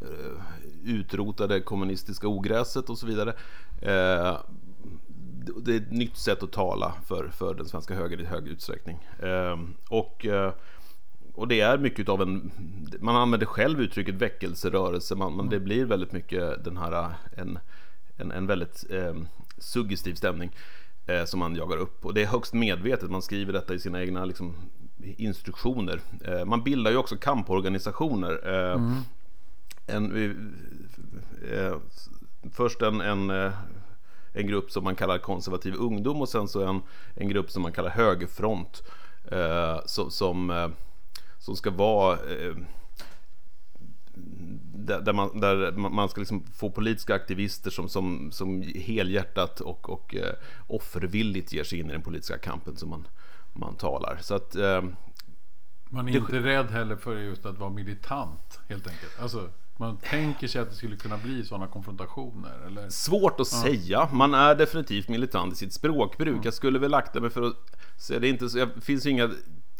eh, 0.00 0.38
utrota 0.84 1.46
det 1.46 1.60
kommunistiska 1.60 2.28
ogräset 2.28 2.90
och 2.90 2.98
så 2.98 3.06
vidare. 3.06 3.30
Eh, 3.80 4.36
det 5.56 5.72
är 5.72 5.76
ett 5.76 5.92
nytt 5.92 6.16
sätt 6.16 6.42
att 6.42 6.52
tala 6.52 6.92
för, 7.06 7.28
för 7.28 7.54
den 7.54 7.66
svenska 7.66 7.94
högern 7.94 8.20
i 8.20 8.24
hög 8.24 8.48
utsträckning. 8.48 9.08
Ehm, 9.22 9.74
eh, 9.90 9.98
och 9.98 10.26
och 11.34 11.48
det 11.48 11.60
är 11.60 11.78
mycket 11.78 12.08
av 12.08 12.22
en, 12.22 12.50
man 13.00 13.16
använder 13.16 13.46
själv 13.46 13.80
uttrycket 13.80 14.14
väckelserörelse, 14.14 15.14
man, 15.14 15.36
men 15.36 15.48
det 15.48 15.60
blir 15.60 15.84
väldigt 15.84 16.12
mycket 16.12 16.64
den 16.64 16.76
här 16.76 16.92
eh, 16.92 17.10
en, 17.36 17.58
en, 18.16 18.32
en 18.32 18.46
väldigt 18.46 18.84
eh, 18.90 19.14
suggestiv 19.58 20.14
stämning 20.14 20.50
eh, 21.06 21.24
som 21.24 21.40
man 21.40 21.56
jagar 21.56 21.76
upp. 21.76 22.04
Och 22.04 22.14
det 22.14 22.22
är 22.22 22.26
högst 22.26 22.54
medvetet, 22.54 23.10
man 23.10 23.22
skriver 23.22 23.52
detta 23.52 23.74
i 23.74 23.78
sina 23.78 24.02
egna 24.02 24.24
liksom, 24.24 24.54
instruktioner. 25.02 26.00
Eh, 26.24 26.44
man 26.44 26.62
bildar 26.62 26.90
ju 26.90 26.96
också 26.96 27.16
kamporganisationer. 27.16 28.40
Eh, 28.44 28.72
mm. 28.72 28.94
En, 29.86 30.34
eh, 31.52 31.76
först 32.52 32.82
en, 32.82 33.00
en, 33.00 33.30
eh, 33.30 33.52
en 34.32 34.46
grupp 34.46 34.70
som 34.70 34.84
man 34.84 34.94
kallar 34.94 35.18
konservativ 35.18 35.74
ungdom 35.74 36.20
och 36.20 36.28
sen 36.28 36.48
så 36.48 36.66
en, 36.66 36.80
en 37.14 37.28
grupp 37.28 37.50
som 37.50 37.62
man 37.62 37.72
kallar 37.72 37.90
högerfront. 37.90 38.82
som, 39.86 40.10
som, 40.10 40.72
som 41.38 41.56
ska 41.56 41.70
vara 41.70 42.18
där, 44.74 45.12
man, 45.12 45.40
där 45.40 45.72
man 45.72 46.08
ska 46.08 46.20
liksom 46.20 46.44
få 46.54 46.70
politiska 46.70 47.14
aktivister 47.14 47.70
som, 47.70 47.88
som, 47.88 48.32
som 48.32 48.62
helhjärtat 48.62 49.60
och, 49.60 49.90
och 49.90 50.14
eh, 50.14 50.34
offervilligt 50.66 51.52
ger 51.52 51.64
sig 51.64 51.78
in 51.78 51.90
i 51.90 51.92
den 51.92 52.02
politiska 52.02 52.38
kampen 52.38 52.76
som 52.76 52.90
man, 52.90 53.08
man 53.52 53.76
talar. 53.76 54.18
Så 54.20 54.34
att, 54.34 54.54
eh, 54.54 54.82
man 55.90 56.08
är 56.08 56.12
det, 56.12 56.18
inte 56.18 56.40
rädd 56.40 56.70
heller 56.70 56.96
för 56.96 57.16
just 57.16 57.46
att 57.46 57.58
vara 57.58 57.70
militant 57.70 58.60
helt 58.68 58.86
enkelt. 58.86 59.20
Alltså, 59.20 59.50
man 59.76 59.96
tänker 59.96 60.46
sig 60.46 60.60
att 60.60 60.70
det 60.70 60.76
skulle 60.76 60.96
kunna 60.96 61.16
bli 61.18 61.44
sådana 61.44 61.66
konfrontationer? 61.66 62.66
Eller? 62.66 62.88
Svårt 62.88 63.40
att 63.40 63.52
ja. 63.52 63.62
säga. 63.62 64.08
Man 64.12 64.34
är 64.34 64.54
definitivt 64.54 65.08
militant 65.08 65.52
i 65.52 65.56
sitt 65.56 65.72
språkbruk. 65.72 66.28
Mm. 66.28 66.40
Jag 66.44 66.54
skulle 66.54 66.78
väl 66.78 66.94
akta 66.94 67.20
mig 67.20 67.30
för 67.30 67.42
att 67.42 67.56
säga 67.96 68.20
det. 68.20 68.28
Inte, 68.28 68.44
det 68.44 68.80
finns 68.80 69.06
inga 69.06 69.30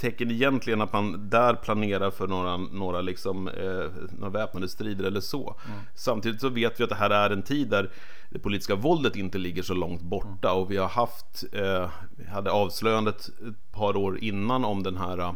tecken 0.03 0.31
egentligen 0.31 0.81
att 0.81 0.93
man 0.93 1.31
där 1.31 1.55
planerar 1.55 2.11
för 2.11 2.27
några, 2.27 2.57
några, 2.57 3.01
liksom, 3.01 3.49
eh, 3.49 3.85
några 4.19 4.31
väpnade 4.31 4.69
strider 4.69 5.05
eller 5.05 5.21
så. 5.21 5.57
Mm. 5.67 5.79
Samtidigt 5.95 6.41
så 6.41 6.49
vet 6.49 6.81
vi 6.81 6.85
att 6.85 6.91
det 6.91 6.97
här 6.97 7.11
är 7.11 7.31
en 7.31 7.43
tid 7.43 7.69
där 7.69 7.91
det 8.31 8.39
politiska 8.39 8.75
våldet 8.75 9.17
inte 9.17 9.39
ligger 9.39 9.63
så 9.63 9.75
långt 9.75 10.03
borta 10.03 10.51
mm. 10.51 10.63
och 10.63 10.71
vi 10.71 10.77
har 10.77 10.89
haft, 10.89 11.45
eh, 11.53 11.91
hade 12.29 12.51
avslöjandet 12.51 13.29
ett 13.29 13.73
par 13.73 13.97
år 13.97 14.19
innan 14.19 14.65
om 14.65 14.83
den 14.83 14.97
här 14.97 15.19
eh, 15.19 15.33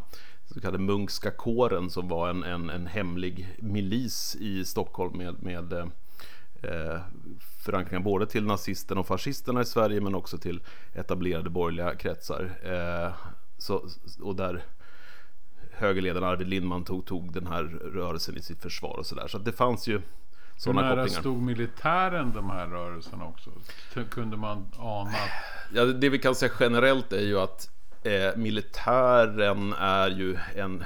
så 0.55 0.61
kallade 0.61 0.79
Munkska 0.79 1.31
kåren 1.31 1.91
som 1.91 2.09
var 2.09 2.29
en, 2.29 2.43
en, 2.43 2.71
en 2.71 2.87
hemlig 2.87 3.57
milis 3.59 4.37
i 4.41 4.65
Stockholm 4.65 5.19
med, 5.19 5.43
med 5.43 5.73
eh, 5.73 5.87
eh 6.63 7.01
förankringar 7.65 8.03
både 8.03 8.27
till 8.27 8.45
nazisterna 8.45 9.01
och 9.01 9.07
fascisterna 9.07 9.61
i 9.61 9.65
Sverige 9.65 10.01
men 10.01 10.15
också 10.15 10.39
till 10.39 10.61
etablerade 10.95 11.51
borgerliga 11.51 11.95
kretsar. 11.95 12.51
Eh, 12.65 13.13
så, 13.59 13.89
och 14.21 14.37
där 14.37 14.63
högerledaren 15.73 16.29
Arvid 16.29 16.49
Lindman 16.49 16.85
tog, 16.85 17.07
tog 17.07 17.33
den 17.33 17.47
här 17.47 17.63
rörelsen 17.95 18.37
i 18.37 18.43
sitt 18.43 18.63
försvar 18.63 18.97
och 18.99 19.07
sådär. 19.07 19.29
Så 19.29 19.39
det 19.39 19.53
fanns 19.53 19.89
ju 19.89 20.03
sådana 20.57 20.81
kopplingar. 20.81 20.97
Hur 20.97 20.97
nära 20.97 21.09
stod 21.09 21.43
militären 21.43 22.33
de 22.33 22.51
här 22.51 22.67
rörelserna 22.67 23.25
också? 23.25 23.51
Kunde 24.11 24.37
man 24.37 24.69
ana? 24.79 25.11
Ja, 25.73 25.85
det 25.85 26.09
vi 26.09 26.19
kan 26.19 26.35
säga 26.35 26.53
generellt 26.61 27.13
är 27.13 27.27
ju 27.27 27.39
att 27.39 27.71
eh, 28.03 28.37
militären 28.37 29.73
är 29.73 30.09
ju 30.09 30.37
en 30.57 30.85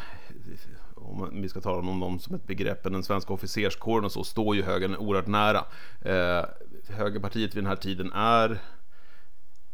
om 0.95 1.43
vi 1.43 1.49
ska 1.49 1.61
tala 1.61 1.79
om 1.79 2.01
dem 2.01 2.19
som 2.19 2.35
ett 2.35 2.47
begrepp, 2.47 2.83
den 2.83 3.03
svenska 3.03 3.33
officerskåren 3.33 4.05
och 4.05 4.13
så, 4.13 4.25
står 4.25 4.57
ju 4.57 4.63
högern 4.63 4.97
oerhört 4.97 5.27
nära. 5.27 5.65
Eh, 6.01 6.45
högerpartiet 6.89 7.57
vid 7.57 7.65
den 7.65 7.71
här 7.71 7.77
tiden 7.77 8.13
är 8.13 8.59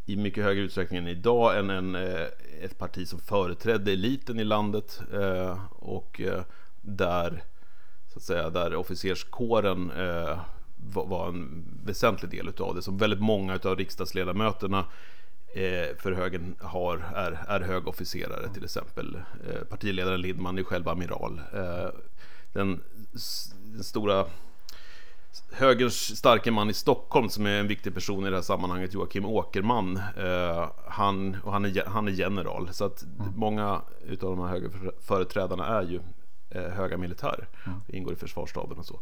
i 0.07 0.15
mycket 0.15 0.43
högre 0.43 0.63
utsträckning 0.63 0.97
än 0.99 1.07
idag 1.07 1.59
än 1.59 1.69
en, 1.69 1.95
eh, 1.95 2.27
ett 2.61 2.77
parti 2.77 3.07
som 3.07 3.19
företrädde 3.19 3.91
eliten 3.91 4.39
i 4.39 4.43
landet 4.43 5.01
eh, 5.13 5.59
och 5.71 6.21
eh, 6.21 6.41
där, 6.81 7.43
så 8.13 8.19
att 8.19 8.23
säga, 8.23 8.49
där 8.49 8.75
officerskåren 8.75 9.91
var 10.93 11.27
en 11.27 11.65
väsentlig 11.85 12.31
del 12.31 12.49
utav 12.49 12.75
det. 12.75 12.81
Som 12.81 12.97
väldigt 12.97 13.19
många 13.19 13.55
utav 13.55 13.75
riksdagsledamöterna 13.75 14.85
för 15.97 16.11
högern 16.11 16.55
har, 16.59 16.97
är, 17.15 17.31
är 17.47 17.59
högofficerare 17.59 18.49
till 18.53 18.63
exempel. 18.63 19.17
Partiledaren 19.69 20.21
Lindman 20.21 20.57
är 20.57 20.63
själv 20.63 20.89
amiral. 20.89 21.41
Den, 22.53 22.81
den 23.63 23.83
stora 23.83 24.25
högerns 25.51 26.17
starke 26.17 26.51
man 26.51 26.69
i 26.69 26.73
Stockholm 26.73 27.29
som 27.29 27.45
är 27.45 27.59
en 27.59 27.67
viktig 27.67 27.93
person 27.93 28.25
i 28.25 28.29
det 28.29 28.35
här 28.35 28.43
sammanhanget, 28.43 28.93
Joakim 28.93 29.25
Åkerman. 29.25 29.97
Eh, 29.97 30.69
han, 30.87 31.37
och 31.43 31.51
han, 31.51 31.65
är, 31.65 31.85
han 31.85 32.07
är 32.07 32.11
general. 32.11 32.69
Så 32.71 32.85
att 32.85 33.03
mm. 33.03 33.33
många 33.35 33.81
utav 34.07 34.37
de 34.37 34.45
här 34.45 34.47
högerföreträdarna 34.47 35.67
är 35.67 35.83
ju 35.83 35.99
eh, 36.49 36.71
höga 36.71 36.97
militärer. 36.97 37.47
Mm. 37.65 37.79
Ingår 37.87 38.13
i 38.13 38.15
försvarsstaben 38.15 38.77
och 38.77 38.85
så. 38.85 38.99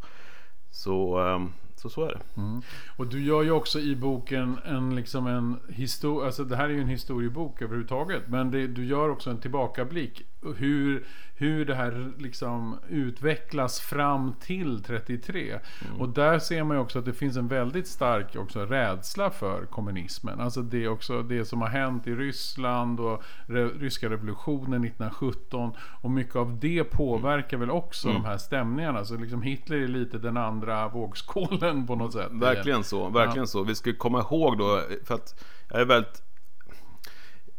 Så, 0.71 1.27
eh, 1.27 1.45
så, 1.75 1.89
så 1.89 2.03
är 2.03 2.07
det. 2.07 2.41
Mm. 2.41 2.61
Och 2.97 3.07
du 3.07 3.23
gör 3.23 3.43
ju 3.43 3.51
också 3.51 3.79
i 3.79 3.95
boken 3.95 4.59
en, 4.65 4.95
liksom 4.95 5.27
en 5.27 5.59
historia, 5.69 6.25
alltså 6.25 6.43
det 6.43 6.55
här 6.55 6.65
är 6.65 6.73
ju 6.73 6.81
en 6.81 6.87
historiebok 6.87 7.61
överhuvudtaget. 7.61 8.23
Men 8.27 8.51
det, 8.51 8.67
du 8.67 8.85
gör 8.85 9.09
också 9.09 9.29
en 9.29 9.37
tillbakablick. 9.37 10.21
Hur, 10.57 11.05
hur 11.37 11.65
det 11.65 11.75
här 11.75 12.11
liksom 12.17 12.79
utvecklas 12.89 13.79
fram 13.79 14.33
till 14.39 14.83
33. 14.83 15.41
Mm. 15.49 16.01
Och 16.01 16.09
där 16.09 16.39
ser 16.39 16.63
man 16.63 16.77
ju 16.77 16.81
också 16.81 16.99
att 16.99 17.05
det 17.05 17.13
finns 17.13 17.37
en 17.37 17.47
väldigt 17.47 17.87
stark 17.87 18.35
också 18.35 18.65
rädsla 18.65 19.29
för 19.29 19.65
kommunismen. 19.65 20.39
Alltså 20.39 20.61
det, 20.61 20.87
också, 20.87 21.21
det 21.21 21.45
som 21.45 21.61
har 21.61 21.67
hänt 21.67 22.07
i 22.07 22.15
Ryssland 22.15 22.99
och 22.99 23.23
re, 23.47 23.67
ryska 23.67 24.09
revolutionen 24.09 24.85
1917. 24.85 25.71
Och 26.01 26.11
mycket 26.11 26.35
av 26.35 26.59
det 26.59 26.83
påverkar 26.83 27.57
väl 27.57 27.71
också 27.71 28.09
mm. 28.09 28.21
de 28.21 28.27
här 28.27 28.37
stämningarna. 28.37 29.05
Så 29.05 29.17
liksom 29.17 29.41
Hitler 29.41 29.77
är 29.77 29.87
lite 29.87 30.17
den 30.17 30.37
andra 30.37 30.87
vågskålen 30.87 31.87
på 31.87 31.95
något 31.95 32.13
sätt. 32.13 32.31
Verkligen 32.31 32.83
så, 32.83 33.09
verkligen 33.09 33.39
ja. 33.39 33.45
så. 33.45 33.63
Vi 33.63 33.75
ska 33.75 33.93
komma 33.93 34.19
ihåg 34.19 34.57
då, 34.57 34.81
för 35.03 35.15
att 35.15 35.43
jag 35.69 35.81
är 35.81 35.85
väldigt... 35.85 36.21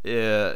Eh, 0.02 0.52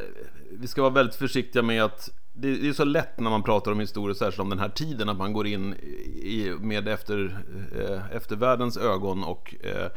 vi 0.52 0.66
ska 0.66 0.82
vara 0.82 0.92
väldigt 0.92 1.16
försiktiga 1.16 1.62
med 1.62 1.84
att 1.84 2.10
det, 2.40 2.56
det 2.56 2.68
är 2.68 2.72
så 2.72 2.84
lätt 2.84 3.20
när 3.20 3.30
man 3.30 3.42
pratar 3.42 3.72
om 3.72 3.80
historia, 3.80 4.14
särskilt 4.14 4.40
om 4.40 4.50
den 4.50 4.58
här 4.58 4.68
tiden, 4.68 5.08
att 5.08 5.16
man 5.16 5.32
går 5.32 5.46
in 5.46 5.74
i, 6.22 6.54
med 6.60 6.88
efter, 6.88 7.44
eh, 7.78 8.16
eftervärldens 8.16 8.76
ögon 8.76 9.24
och 9.24 9.54
eh, 9.60 9.90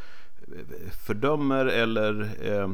fördömer 1.06 1.66
eller 1.66 2.30
eh, 2.42 2.72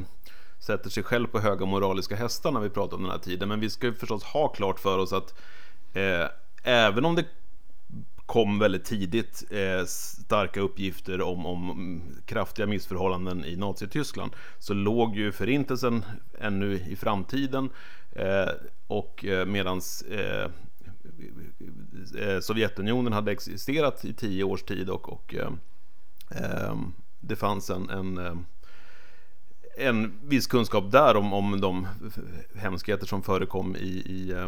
sätter 0.59 0.89
sig 0.89 1.03
själv 1.03 1.27
på 1.27 1.39
höga 1.39 1.65
moraliska 1.65 2.15
hästar 2.15 2.51
när 2.51 2.59
vi 2.59 2.69
pratar 2.69 2.97
om 2.97 3.03
den 3.03 3.11
här 3.11 3.19
tiden. 3.19 3.49
Men 3.49 3.59
vi 3.59 3.69
ska 3.69 3.87
ju 3.87 3.93
förstås 3.93 4.23
ha 4.23 4.47
klart 4.47 4.79
för 4.79 4.97
oss 4.97 5.13
att 5.13 5.33
eh, 5.93 6.27
även 6.63 7.05
om 7.05 7.15
det 7.15 7.25
kom 8.25 8.59
väldigt 8.59 8.85
tidigt 8.85 9.43
eh, 9.51 9.85
starka 9.85 10.61
uppgifter 10.61 11.21
om, 11.21 11.45
om 11.45 12.01
kraftiga 12.25 12.67
missförhållanden 12.67 13.45
i 13.45 13.55
Nazityskland 13.55 14.31
så 14.59 14.73
låg 14.73 15.15
ju 15.15 15.31
förintelsen 15.31 16.05
ännu 16.39 16.79
i 16.89 16.95
framtiden 16.95 17.69
och 18.87 19.25
eh, 19.25 19.45
medans 19.45 20.01
eh, 20.01 20.51
eh, 22.21 22.39
Sovjetunionen 22.39 23.13
hade 23.13 23.31
existerat 23.31 24.05
i 24.05 24.13
tio 24.13 24.43
års 24.43 24.63
tid 24.63 24.89
och, 24.89 25.09
och 25.09 25.35
eh, 25.35 25.51
eh, 26.31 26.75
det 27.19 27.35
fanns 27.35 27.69
en, 27.69 27.89
en 27.89 28.45
en 29.77 30.19
viss 30.23 30.47
kunskap 30.47 30.91
där 30.91 31.15
om, 31.15 31.33
om 31.33 31.61
de 31.61 31.87
hemskheter 32.55 33.05
som 33.05 33.23
förekom 33.23 33.75
i, 33.75 33.89
i, 33.89 34.47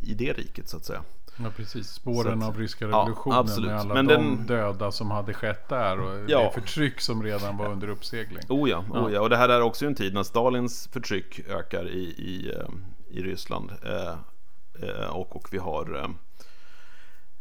i 0.00 0.14
det 0.14 0.32
riket 0.32 0.68
så 0.68 0.76
att 0.76 0.84
säga. 0.84 1.02
Ja 1.36 1.50
precis, 1.56 1.88
spåren 1.88 2.42
att, 2.42 2.48
av 2.48 2.58
ryska 2.58 2.84
revolutionen 2.84 3.46
ja, 3.56 3.60
med 3.60 3.80
alla 3.80 3.94
Men 3.94 4.06
de 4.06 4.14
den, 4.14 4.46
döda 4.46 4.92
som 4.92 5.10
hade 5.10 5.34
skett 5.34 5.68
där 5.68 6.00
och 6.00 6.30
ja. 6.30 6.42
det 6.42 6.60
förtryck 6.60 7.00
som 7.00 7.22
redan 7.22 7.56
var 7.56 7.72
under 7.72 7.88
uppsegling. 7.88 8.42
Oh 8.48 8.70
ja, 8.70 8.84
oh 8.90 9.12
ja, 9.12 9.20
och 9.20 9.30
det 9.30 9.36
här 9.36 9.48
är 9.48 9.60
också 9.62 9.86
en 9.86 9.94
tid 9.94 10.14
när 10.14 10.22
Stalins 10.22 10.88
förtryck 10.92 11.40
ökar 11.48 11.88
i, 11.88 12.02
i, 12.02 12.52
eh, 12.56 12.68
i 13.12 13.22
Ryssland. 13.22 13.72
Eh, 13.82 14.14
eh, 14.88 15.16
och, 15.16 15.36
och 15.36 15.48
vi 15.50 15.58
har 15.58 16.14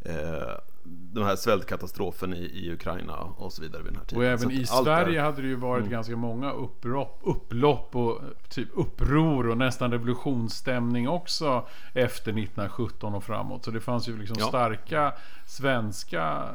eh, 0.06 0.56
den 0.84 1.24
här 1.24 1.36
svältkatastrofen 1.36 2.34
i, 2.34 2.38
i 2.38 2.74
Ukraina 2.74 3.16
och 3.16 3.54
så 3.54 3.62
vidare 3.62 3.84
vid 3.84 3.92
den 3.92 4.00
här 4.00 4.06
tiden. 4.06 4.24
Och 4.24 4.30
även 4.30 4.52
i 4.52 4.66
Sverige 4.66 5.20
är... 5.20 5.24
hade 5.24 5.42
det 5.42 5.48
ju 5.48 5.56
varit 5.56 5.82
mm. 5.82 5.92
ganska 5.92 6.16
många 6.16 6.52
upplopp, 6.52 7.20
upplopp 7.24 7.96
och 7.96 8.22
typ 8.50 8.70
uppror 8.76 9.50
och 9.50 9.58
nästan 9.58 9.92
revolutionsstämning 9.92 11.10
också 11.10 11.68
efter 11.94 12.32
1917 12.32 13.16
och 13.16 13.24
framåt. 13.24 13.66
Så 13.66 13.72
det 13.72 13.82
fanns 13.82 14.10
ju 14.10 14.18
liksom 14.18 14.36
ja. 14.40 14.48
starka 14.48 15.14
svenska 15.48 16.50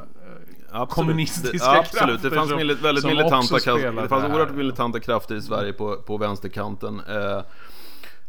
eh, 0.73 0.85
kommunistiska 0.85 1.71
det, 1.71 1.79
absolut. 1.79 2.21
krafter. 2.21 2.29
Det 2.29 2.35
fanns 2.35 2.49
som, 2.49 2.57
väldigt 2.57 3.01
som 3.01 3.09
militanta. 3.09 3.55
Det 4.01 4.07
fanns 4.07 4.23
oerhört 4.23 4.55
militanta 4.55 4.99
krafter 4.99 5.35
i 5.35 5.41
Sverige 5.41 5.73
på, 5.73 5.95
på 5.95 6.17
vänsterkanten. 6.17 6.99
Eh, 6.99 7.41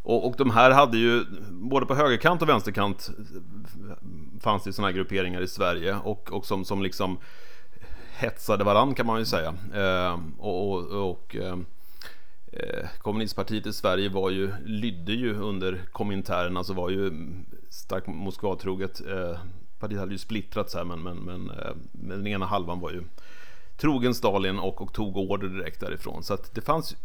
och, 0.02 0.26
och 0.26 0.34
de 0.38 0.50
här 0.50 0.70
hade 0.70 0.98
ju, 0.98 1.24
både 1.50 1.86
på 1.86 1.94
högerkant 1.94 2.42
och 2.42 2.48
vänsterkant 2.48 3.10
fanns 4.40 4.64
det 4.64 4.72
sådana 4.72 4.88
här 4.88 4.96
grupperingar 4.96 5.40
i 5.40 5.48
Sverige 5.48 5.96
och, 5.96 6.32
och 6.32 6.46
som, 6.46 6.64
som 6.64 6.82
liksom 6.82 7.18
hetsade 8.18 8.64
varann 8.64 8.94
kan 8.94 9.06
man 9.06 9.18
ju 9.18 9.24
säga. 9.24 9.54
Eh, 9.74 10.18
och, 10.38 10.72
och, 10.72 11.10
och 11.10 11.36
eh, 11.36 11.58
eh 12.52 12.88
kommunistpartiet 12.98 13.66
i 13.66 13.72
Sverige 13.72 14.08
var 14.08 14.30
ju, 14.30 14.52
lydde 14.64 15.12
ju 15.12 15.34
under 15.34 15.82
Komintern, 15.92 16.56
alltså 16.56 16.72
var 16.72 16.90
ju 16.90 17.12
starkt 17.70 18.06
Moskvatroget. 18.06 19.00
Eh, 19.00 19.38
partiet 19.78 20.00
hade 20.00 20.12
ju 20.12 20.18
splittrats 20.18 20.74
här 20.74 20.84
men, 20.84 21.02
men, 21.02 21.16
men, 21.16 21.50
eh, 21.50 21.74
men 21.92 22.18
den 22.18 22.26
ena 22.26 22.46
halvan 22.46 22.80
var 22.80 22.90
ju 22.90 23.02
trogen 23.76 24.14
Stalin 24.14 24.58
och, 24.58 24.82
och 24.82 24.92
tog 24.92 25.16
order 25.16 25.48
direkt 25.48 25.80
därifrån. 25.80 26.22
Så 26.22 26.34
att 26.34 26.54
det 26.54 26.60
fanns 26.60 26.96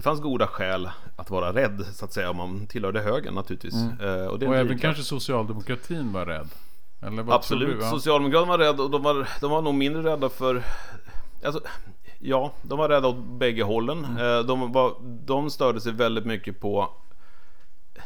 det 0.00 0.04
fanns 0.04 0.20
goda 0.20 0.46
skäl 0.46 0.90
att 1.16 1.30
vara 1.30 1.52
rädd 1.52 1.86
så 1.92 2.04
att 2.04 2.12
säga 2.12 2.30
om 2.30 2.36
man 2.36 2.66
tillhörde 2.66 3.00
högern 3.00 3.34
naturligtvis. 3.34 3.74
Mm. 3.74 4.00
Eh, 4.00 4.26
och, 4.26 4.42
och 4.42 4.56
även 4.56 4.78
kanske 4.78 5.02
socialdemokratin 5.02 6.12
var 6.12 6.26
rädd. 6.26 6.48
Absolut, 7.28 7.76
ja. 7.80 7.90
Socialdemokraterna 7.90 8.50
var 8.50 8.58
rädda 8.58 8.82
och 8.82 8.90
de 8.90 9.02
var, 9.02 9.28
de 9.40 9.50
var 9.50 9.62
nog 9.62 9.74
mindre 9.74 10.02
rädda 10.02 10.28
för 10.28 10.62
alltså, 11.44 11.60
Ja, 12.18 12.52
de 12.62 12.78
var 12.78 12.88
rädda 12.88 13.08
åt 13.08 13.24
bägge 13.24 13.62
hållen. 13.62 14.04
Mm. 14.04 14.16
Eh, 14.16 14.46
de, 14.46 14.72
var, 14.72 14.94
de 15.02 15.50
störde 15.50 15.80
sig 15.80 15.92
väldigt 15.92 16.26
mycket 16.26 16.60
på 16.60 16.90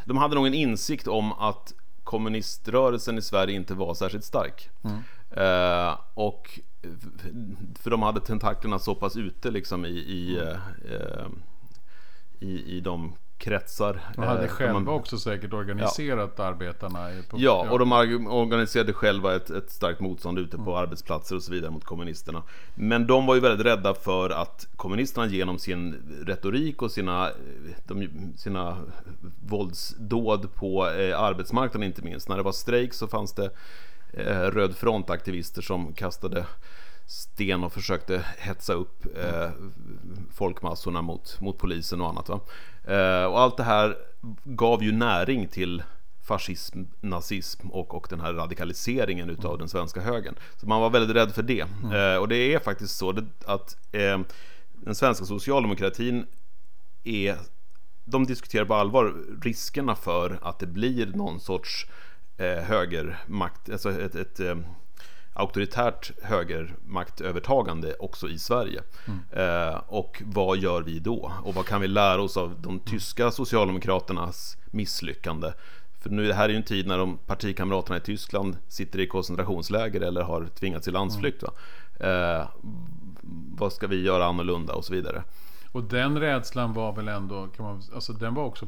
De 0.05 0.17
hade 0.17 0.35
nog 0.35 0.47
en 0.47 0.55
insikt 0.55 1.09
om 1.09 1.33
att 1.33 1.73
kommuniströrelsen 2.05 3.19
i 3.19 3.23
Sverige 3.23 3.57
inte 3.57 3.75
var 3.75 3.95
särskilt 3.95 4.25
stark. 4.25 4.71
Mm. 4.83 4.99
Eh, 5.31 5.99
och 6.15 6.61
för 7.79 7.91
de 7.91 8.03
hade 8.03 8.21
tentaklerna 8.21 8.79
så 8.79 8.95
pass 8.95 9.17
ute 9.17 9.51
liksom 9.51 9.85
i, 9.85 9.89
i 9.89 10.39
mm. 10.39 10.53
eh, 10.91 11.27
i, 12.41 12.77
i 12.77 12.81
de 12.81 13.15
kretsar. 13.39 14.01
De 14.15 14.25
hade 14.25 14.45
eh, 14.45 14.49
själva 14.49 14.81
man, 14.81 14.89
också 14.89 15.19
säkert 15.19 15.53
organiserat 15.53 16.35
ja. 16.37 16.45
arbetarna. 16.45 17.09
På, 17.29 17.37
ja, 17.41 17.67
och 17.71 17.79
de 17.79 17.93
organiserade 18.27 18.93
själva 18.93 19.37
ett, 19.37 19.51
ett 19.51 19.71
starkt 19.71 20.01
motstånd 20.01 20.39
ute 20.39 20.57
på 20.57 20.63
mm. 20.63 20.75
arbetsplatser 20.75 21.37
och 21.37 21.43
så 21.43 21.53
vidare 21.53 21.71
mot 21.71 21.85
kommunisterna. 21.85 22.43
Men 22.75 23.07
de 23.07 23.27
var 23.27 23.35
ju 23.35 23.41
väldigt 23.41 23.67
rädda 23.67 23.95
för 23.95 24.31
att 24.31 24.69
kommunisterna 24.77 25.27
genom 25.27 25.59
sin 25.59 25.97
retorik 26.27 26.83
och 26.83 26.91
sina, 26.91 27.31
de, 27.85 28.09
sina 28.37 28.79
våldsdåd 29.47 30.55
på 30.55 30.91
eh, 30.91 31.21
arbetsmarknaden 31.21 31.87
inte 31.87 32.03
minst. 32.03 32.29
När 32.29 32.37
det 32.37 32.43
var 32.43 32.53
strejk 32.53 32.95
så 32.95 33.07
fanns 33.07 33.33
det 33.33 33.51
eh, 34.13 34.51
Röd 34.51 34.77
Front-aktivister 34.77 35.63
som 35.63 35.93
kastade 35.93 36.47
sten 37.07 37.65
och 37.65 37.73
försökte 37.73 38.25
hetsa 38.39 38.73
upp 38.73 39.17
eh, 39.17 39.51
folkmassorna 40.33 41.03
mot, 41.03 41.41
mot 41.41 41.59
polisen 41.59 42.01
och 42.01 42.09
annat. 42.09 42.29
Va? 42.29 42.41
Eh, 42.85 43.25
och 43.25 43.41
allt 43.41 43.57
det 43.57 43.63
här 43.63 43.97
gav 44.45 44.83
ju 44.83 44.93
näring 44.93 45.49
till 45.49 45.83
fascism, 46.23 46.83
nazism 47.01 47.69
och, 47.71 47.95
och 47.95 48.07
den 48.11 48.21
här 48.21 48.33
radikaliseringen 48.33 49.31
utav 49.31 49.51
mm. 49.51 49.59
den 49.59 49.69
svenska 49.69 50.01
högern. 50.01 50.35
Så 50.57 50.67
man 50.67 50.81
var 50.81 50.91
väldigt 50.91 51.17
rädd 51.17 51.35
för 51.35 51.43
det. 51.43 51.67
Mm. 51.83 51.93
Eh, 51.93 52.17
och 52.17 52.29
det 52.29 52.37
är 52.37 52.59
faktiskt 52.59 52.97
så 52.97 53.11
att 53.47 53.77
eh, 53.93 54.21
den 54.73 54.95
svenska 54.95 55.25
socialdemokratin 55.25 56.27
är 57.05 57.37
de 58.05 58.27
diskuterar 58.27 58.65
på 58.65 58.75
allvar 58.75 59.15
riskerna 59.43 59.95
för 59.95 60.39
att 60.43 60.59
det 60.59 60.67
blir 60.67 61.07
någon 61.07 61.41
sorts 61.41 61.87
eh, 62.37 62.47
högermakt, 62.47 63.71
alltså 63.71 63.91
ett, 63.91 64.15
ett, 64.15 64.15
ett 64.15 64.41
eh, 64.41 64.57
auktoritärt 65.35 66.13
högermaktövertagande 66.23 67.95
också 67.95 68.29
i 68.29 68.39
Sverige. 68.39 68.83
Mm. 69.07 69.21
Eh, 69.71 69.81
och 69.87 70.23
vad 70.25 70.59
gör 70.59 70.83
vi 70.83 70.99
då? 70.99 71.33
Och 71.45 71.55
vad 71.55 71.67
kan 71.67 71.81
vi 71.81 71.89
lära 71.89 72.23
oss 72.23 72.37
av 72.37 72.55
de 72.61 72.81
tyska 72.81 73.31
socialdemokraternas 73.31 74.57
misslyckande? 74.67 75.53
För 76.01 76.11
nu 76.11 76.27
det 76.27 76.35
här 76.35 76.45
är 76.45 76.49
ju 76.49 76.57
en 76.57 76.63
tid 76.63 76.87
när 76.87 76.99
de 76.99 77.19
partikamraterna 77.19 77.97
i 77.97 78.01
Tyskland 78.01 78.57
sitter 78.69 79.01
i 79.01 79.07
koncentrationsläger 79.07 80.01
eller 80.01 80.23
har 80.23 80.47
tvingats 80.47 80.89
i 80.89 80.91
landsflykt. 80.91 81.45
Mm. 82.01 82.39
Eh, 82.39 82.47
vad 83.57 83.73
ska 83.73 83.87
vi 83.87 84.03
göra 84.03 84.25
annorlunda 84.25 84.73
och 84.75 84.85
så 84.85 84.93
vidare. 84.93 85.23
Och 85.73 85.83
den 85.83 86.21
rädslan 86.21 86.73
var 86.73 86.93
väl 86.93 87.09
ändå, 87.09 87.47
kan 87.47 87.65
man, 87.65 87.83
alltså 87.95 88.13
den 88.13 88.35
var 88.35 88.45
också 88.45 88.67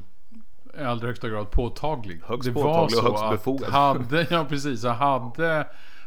i 0.78 0.82
allra 0.82 1.06
högsta 1.06 1.28
grad 1.28 1.50
påtaglig. 1.50 2.20
Högst 2.24 2.48
det 2.48 2.52
påtaglig 2.52 2.98
och 2.98 3.04
högst 3.04 3.30
befogad. 3.30 3.70
Hade, 3.70 4.26
ja 4.30 4.44
precis, 4.48 4.84
hade 4.84 5.66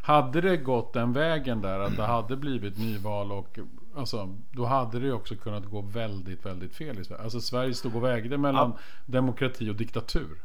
hade 0.09 0.41
det 0.41 0.57
gått 0.57 0.93
den 0.93 1.13
vägen 1.13 1.61
där 1.61 1.79
att 1.79 1.95
det 1.95 2.03
hade 2.03 2.35
blivit 2.35 2.77
nyval 2.77 3.31
och 3.31 3.59
alltså, 3.95 4.35
då 4.51 4.65
hade 4.65 4.99
det 4.99 5.13
också 5.13 5.35
kunnat 5.35 5.65
gå 5.65 5.81
väldigt, 5.81 6.45
väldigt 6.45 6.75
fel 6.75 6.99
i 6.99 7.03
Sverige. 7.03 7.23
Alltså 7.23 7.41
Sverige 7.41 7.73
stod 7.73 7.95
och 7.95 8.03
vägde 8.03 8.37
mellan 8.37 8.73
ja. 8.75 8.83
demokrati 9.05 9.69
och 9.69 9.75
diktatur. 9.75 10.41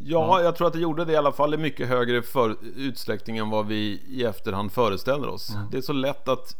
Ja, 0.00 0.42
jag 0.42 0.56
tror 0.56 0.66
att 0.66 0.72
det 0.72 0.78
gjorde 0.78 1.04
det 1.04 1.12
i 1.12 1.16
alla 1.16 1.32
fall 1.32 1.54
i 1.54 1.56
mycket 1.56 1.88
högre 1.88 2.22
för 2.22 2.56
utsträckning 2.76 3.38
än 3.38 3.50
vad 3.50 3.66
vi 3.66 4.02
i 4.06 4.24
efterhand 4.24 4.72
föreställer 4.72 5.28
oss. 5.28 5.54
Mm. 5.54 5.66
Det 5.70 5.76
är 5.76 5.82
så 5.82 5.92
lätt 5.92 6.28
att 6.28 6.56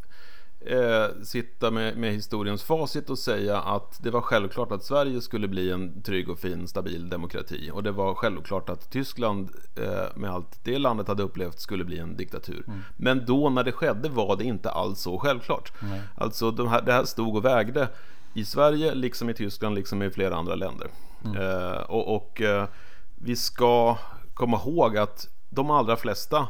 eh, 0.66 1.22
sitta 1.22 1.70
med, 1.70 1.96
med, 1.96 2.12
historiens 2.12 2.62
facit 2.62 3.10
och 3.10 3.18
säga 3.18 3.60
att 3.60 3.98
det 4.02 4.10
var 4.10 4.20
självklart 4.20 4.72
att 4.72 4.84
Sverige 4.84 5.20
skulle 5.20 5.48
bli 5.48 5.70
en 5.70 6.02
trygg 6.02 6.30
och 6.30 6.38
fin 6.38 6.68
stabil 6.68 7.08
demokrati. 7.08 7.70
Och 7.72 7.82
det 7.82 7.92
var 7.92 8.14
självklart 8.14 8.68
att 8.68 8.90
Tyskland 8.90 9.50
eh, 9.76 10.16
med 10.16 10.30
allt 10.30 10.64
det 10.64 10.78
landet 10.78 11.08
hade 11.08 11.22
upplevt 11.22 11.60
skulle 11.60 11.84
bli 11.84 11.98
en 11.98 12.16
diktatur. 12.16 12.64
Mm. 12.66 12.80
Men 12.96 13.26
då 13.26 13.50
när 13.50 13.64
det 13.64 13.72
skedde 13.72 14.08
var 14.08 14.36
det 14.36 14.44
inte 14.44 14.70
alls 14.70 15.00
så 15.00 15.18
självklart. 15.18 15.72
Mm. 15.82 15.98
Alltså 16.14 16.50
de 16.50 16.68
här, 16.68 16.82
det 16.82 16.92
här 16.92 17.04
stod 17.04 17.36
och 17.36 17.44
vägde 17.44 17.88
i 18.34 18.44
Sverige, 18.44 18.94
liksom 18.94 19.30
i 19.30 19.34
Tyskland, 19.34 19.74
liksom 19.74 20.02
i 20.02 20.10
flera 20.10 20.36
andra 20.36 20.54
länder. 20.54 20.88
Mm. 21.24 21.36
Eh, 21.36 21.80
och, 21.80 22.16
och 22.16 22.40
eh, 22.40 22.68
vi 23.14 23.36
ska 23.36 23.98
komma 24.34 24.60
ihåg 24.66 24.96
att 24.96 25.28
de 25.50 25.70
allra 25.70 25.96
flesta 25.96 26.48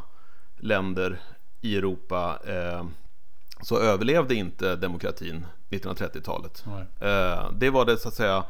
länder 0.57 1.21
i 1.61 1.77
Europa 1.77 2.39
eh, 2.47 2.85
så 3.63 3.79
överlevde 3.79 4.35
inte 4.35 4.77
demokratin 4.77 5.47
1930-talet. 5.71 6.65
Eh, 7.01 7.51
det 7.53 7.71
var 7.71 7.85
det 7.85 7.97
så 7.97 8.09
att 8.09 8.15
säga 8.15 8.45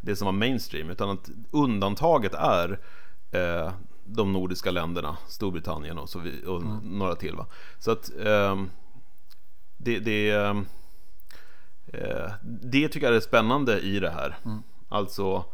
det 0.00 0.16
som 0.16 0.26
var 0.26 0.32
mainstream. 0.32 0.90
Utan 0.90 1.10
att 1.10 1.30
undantaget 1.50 2.34
är 2.34 2.80
eh, 3.30 3.72
de 4.04 4.32
nordiska 4.32 4.70
länderna, 4.70 5.16
Storbritannien 5.28 5.98
och, 5.98 6.08
så 6.08 6.18
vi, 6.18 6.46
och 6.46 6.62
mm. 6.62 6.98
några 6.98 7.14
till. 7.14 7.36
Va? 7.36 7.46
Så 7.78 7.90
att 7.90 8.10
eh, 8.18 8.62
det, 9.76 9.98
det, 9.98 10.30
ehm, 10.30 10.66
eh, 11.86 12.32
det 12.42 12.88
tycker 12.88 13.06
jag 13.06 13.16
är 13.16 13.20
spännande 13.20 13.80
i 13.80 14.00
det 14.00 14.10
här. 14.10 14.38
Mm. 14.44 14.62
Alltså 14.88 15.44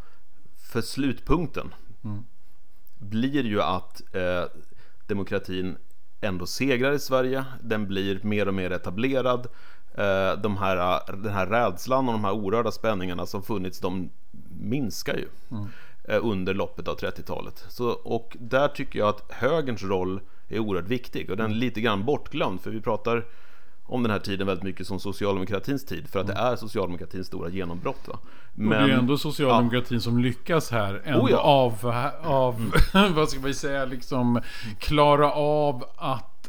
för 0.57 0.81
slutpunkten. 0.81 1.75
Mm. 2.05 2.25
blir 2.99 3.45
ju 3.45 3.63
att 3.63 4.15
eh, 4.15 4.45
demokratin 5.07 5.77
ändå 6.21 6.47
segrar 6.47 6.93
i 6.93 6.99
Sverige. 6.99 7.45
Den 7.63 7.87
blir 7.87 8.21
mer 8.23 8.49
och 8.49 8.55
mer 8.55 8.71
etablerad. 8.71 9.47
Eh, 9.95 10.41
de 10.41 10.57
här, 10.57 11.01
den 11.17 11.33
här 11.33 11.47
rädslan 11.47 12.09
och 12.09 12.13
de 12.13 12.25
här 12.25 12.33
orörda 12.33 12.71
spänningarna 12.71 13.27
som 13.27 13.43
funnits, 13.43 13.81
de 13.81 14.11
minskar 14.61 15.15
ju 15.15 15.29
mm. 15.51 15.67
eh, 16.05 16.27
under 16.27 16.55
loppet 16.55 16.89
av 16.89 16.99
30-talet. 16.99 17.65
Så, 17.69 17.89
och 17.91 18.37
där 18.41 18.69
tycker 18.69 18.99
jag 18.99 19.09
att 19.09 19.33
högerns 19.33 19.83
roll 19.83 20.21
är 20.49 20.59
oerhört 20.59 20.89
viktig 20.89 21.31
och 21.31 21.37
den 21.37 21.51
är 21.51 21.55
lite 21.55 21.81
grann 21.81 22.05
bortglömd 22.05 22.61
för 22.61 22.71
vi 22.71 22.81
pratar 22.81 23.25
om 23.89 24.03
den 24.03 24.13
här 24.13 24.19
tiden 24.19 24.47
väldigt 24.47 24.65
mycket 24.65 24.87
som 24.87 25.01
socialdemokratins 25.01 25.85
tid 25.85 26.09
för 26.09 26.21
att 26.21 26.27
det 26.27 26.33
är 26.33 26.57
socialdemokratins 26.57 27.27
stora 27.27 27.49
genombrott. 27.49 28.09
Va? 28.09 28.19
Men, 28.55 28.83
och 28.83 28.89
det 28.89 28.95
är 28.95 28.99
ändå 28.99 29.19
socialdemokratin 29.19 29.97
ja. 29.97 30.01
som 30.01 30.19
lyckas 30.19 30.71
här 30.71 31.03
ändå 31.05 31.25
oh 31.25 31.31
ja. 31.31 31.39
av, 31.39 31.95
av 32.23 32.73
mm. 32.95 33.15
vad 33.15 33.29
ska 33.29 33.41
vi 33.41 33.55
säga, 33.55 33.85
liksom 33.85 34.41
klara 34.79 35.33
av 35.33 35.85
att 35.97 36.49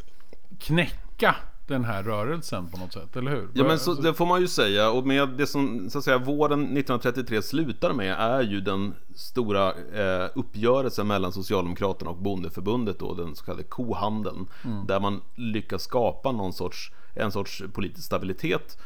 knäcka 0.59 1.35
den 1.69 1.85
här 1.85 2.03
rörelsen 2.03 2.67
på 2.67 2.77
något 2.77 2.93
sätt, 2.93 3.15
eller 3.15 3.31
hur? 3.31 3.49
Ja 3.53 3.63
men 3.63 3.79
så, 3.79 3.93
det 3.93 4.13
får 4.13 4.25
man 4.25 4.41
ju 4.41 4.47
säga 4.47 4.91
och 4.91 5.07
med 5.07 5.29
det 5.29 5.47
som 5.47 5.89
så 5.89 5.97
att 5.97 6.03
säga 6.03 6.17
våren 6.17 6.61
1933 6.61 7.41
slutar 7.41 7.93
med 7.93 8.15
är 8.19 8.41
ju 8.41 8.61
den 8.61 8.93
stora 9.15 9.67
eh, 9.73 10.29
uppgörelsen 10.35 11.07
mellan 11.07 11.31
Socialdemokraterna 11.31 12.11
och 12.11 12.17
Bondeförbundet 12.17 12.99
då, 12.99 13.13
den 13.13 13.35
så 13.35 13.45
kallade 13.45 13.63
kohandeln. 13.63 14.47
Mm. 14.65 14.87
Där 14.87 14.99
man 14.99 15.21
lyckas 15.35 15.83
skapa 15.83 16.31
någon 16.31 16.53
sorts, 16.53 16.91
en 17.13 17.31
sorts 17.31 17.63
politisk 17.73 18.05
stabilitet 18.05 18.77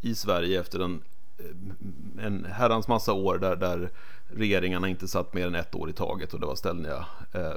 i 0.00 0.14
Sverige 0.14 0.60
efter 0.60 0.80
en, 0.80 1.02
eh, 1.38 2.24
en 2.26 2.44
herrans 2.44 2.88
massa 2.88 3.12
år 3.12 3.38
där, 3.38 3.56
där 3.56 3.90
regeringarna 4.28 4.88
inte 4.88 5.08
satt 5.08 5.34
mer 5.34 5.46
än 5.46 5.54
ett 5.54 5.74
år 5.74 5.90
i 5.90 5.92
taget 5.92 6.34
och 6.34 6.40
det 6.40 6.46
var 6.46 6.54
ständiga 6.54 7.06
eh, 7.32 7.54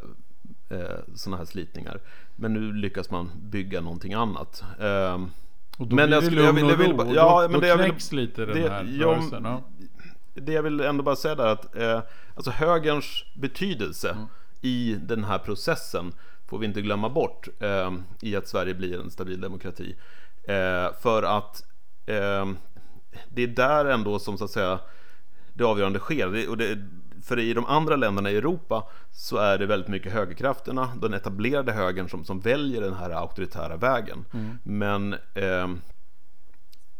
eh, 0.80 1.00
sådana 1.16 1.38
här 1.38 1.46
slitningar. 1.46 2.00
Men 2.36 2.54
nu 2.54 2.74
lyckas 2.74 3.10
man 3.10 3.32
bygga 3.36 3.82
någonting 3.82 4.14
annat. 4.14 4.64
Eh, 4.80 5.26
och 5.78 5.88
då 5.88 5.96
men 5.96 6.08
blir 6.08 6.18
jag 6.18 6.24
skulle, 6.24 6.42
det 6.42 6.48
lugn 6.52 6.68
jag 6.70 6.78
vill, 6.78 6.88
jag 6.90 6.98
vill, 6.98 7.08
och 7.08 7.16
ja, 7.16 7.42
då, 7.42 7.50
men 7.50 7.62
då 7.62 7.68
det 7.68 7.74
knäcks 7.74 8.12
vill, 8.12 8.20
lite 8.20 8.46
den 8.46 8.62
det, 8.62 8.70
här 8.70 8.84
rörelsen. 8.84 9.44
Ja. 9.44 9.64
Det 10.34 10.54
jag 10.54 10.64
vill 10.64 10.80
ändå 10.80 11.04
bara 11.04 11.16
säga 11.16 11.36
där 11.36 11.48
att 11.48 11.76
eh, 11.76 12.02
alltså 12.36 12.52
högerns 12.52 13.26
betydelse 13.34 14.10
mm. 14.10 14.26
i 14.62 14.98
den 15.02 15.24
här 15.24 15.38
processen 15.38 16.14
får 16.52 16.58
vi 16.58 16.66
inte 16.66 16.82
glömma 16.82 17.10
bort 17.10 17.48
eh, 17.60 17.92
i 18.22 18.36
att 18.36 18.48
Sverige 18.48 18.74
blir 18.74 19.00
en 19.00 19.12
stabil 19.12 19.42
demokrati. 19.42 19.96
Eh, 20.44 20.94
för 21.02 21.24
att 21.24 21.64
eh, 22.06 22.50
det 23.30 23.44
är 23.44 23.48
där 23.48 23.86
ändå 23.86 24.20
som 24.20 24.38
så 24.38 24.44
att 24.44 24.52
säga 24.52 24.80
det 25.54 25.64
avgörande 25.64 26.00
sker. 26.00 26.28
Det, 26.28 26.48
och 26.48 26.58
det, 26.58 26.78
för 27.24 27.40
i 27.40 27.54
de 27.54 27.66
andra 27.66 27.96
länderna 27.96 28.32
i 28.32 28.38
Europa 28.38 28.88
så 29.12 29.38
är 29.38 29.58
det 29.58 29.66
väldigt 29.66 29.90
mycket 29.90 30.14
högerkrafterna, 30.14 30.90
den 31.02 31.14
etablerade 31.14 31.72
högern 31.72 32.10
som, 32.10 32.26
som 32.26 32.40
väljer 32.40 32.82
den 32.82 32.94
här 32.94 33.10
auktoritära 33.10 33.78
vägen. 33.78 34.26
Mm. 34.34 34.58
Men 34.64 35.14
eh, 35.14 35.68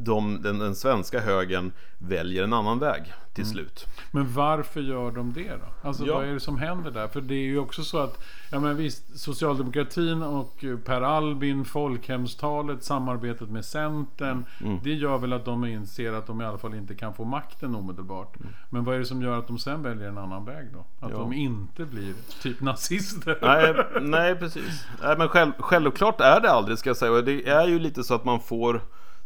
de, 0.04 0.42
den, 0.42 0.60
den, 0.60 0.76
svenska 0.76 1.20
högern 1.20 1.72
väljer 1.98 2.44
en 2.44 2.54
annan 2.54 2.80
väg 2.80 3.14
till 3.34 3.44
mm. 3.44 3.54
slut. 3.54 3.88
Men 4.12 4.34
varför 4.34 4.82
gör 4.82 5.12
de 5.12 5.34
det 5.34 5.50
då? 5.50 5.88
Alltså 5.88 6.06
ja. 6.06 6.16
vad 6.16 6.28
är 6.28 6.34
det 6.34 6.40
som 6.40 6.58
händer 6.58 6.92
där? 6.92 7.08
För 7.08 7.22
det 7.22 7.36
är 7.36 7.44
ju 7.44 7.60
också 7.60 7.84
så 7.84 7.98
att, 7.98 8.24
ja 8.52 8.60
men 8.60 8.78
visst, 8.78 9.20
socialdemokratin 9.20 10.24
och 10.24 10.66
Per 10.86 11.02
Albin, 11.02 11.66
folkhemstalet, 11.66 12.84
samarbetet 12.84 13.50
med 13.50 13.66
Centern. 13.66 14.46
Mm. 14.62 14.80
Det 14.84 14.94
gör 14.94 15.18
väl 15.18 15.34
att 15.34 15.46
de 15.46 15.66
inser 15.66 16.14
att 16.14 16.28
de 16.28 16.42
i 16.42 16.46
alla 16.46 16.58
fall 16.58 16.74
inte 16.74 16.96
kan 16.96 17.14
få 17.14 17.24
makten 17.24 17.76
omedelbart. 17.76 18.36
Mm. 18.36 18.54
Men 18.70 18.84
vad 18.84 18.96
är 18.96 19.00
det 19.00 19.06
som 19.06 19.22
gör 19.22 19.40
att 19.40 19.48
de 19.48 19.60
sen 19.60 19.84
väljer 19.84 20.08
en 20.08 20.18
annan 20.18 20.46
väg 20.46 20.68
då? 20.74 20.86
Att 21.06 21.12
ja. 21.12 21.18
de 21.18 21.34
inte 21.34 21.86
blir 21.86 22.14
typ 22.42 22.62
nazister? 22.62 23.38
Nej, 23.42 24.02
nej 24.02 24.36
precis. 24.36 24.86
Nej, 25.04 25.18
men 25.18 25.28
själv, 25.28 25.52
självklart 25.60 26.22
är 26.22 26.42
det 26.42 26.52
aldrig 26.52 26.78
ska 26.78 26.90
jag 26.90 26.98
säga. 26.98 27.22
Det 27.22 27.50
är 27.50 27.68
ju 27.68 27.80
lite 27.80 28.04
så 28.04 28.16
att 28.16 28.26
man 28.26 28.40
får 28.40 28.82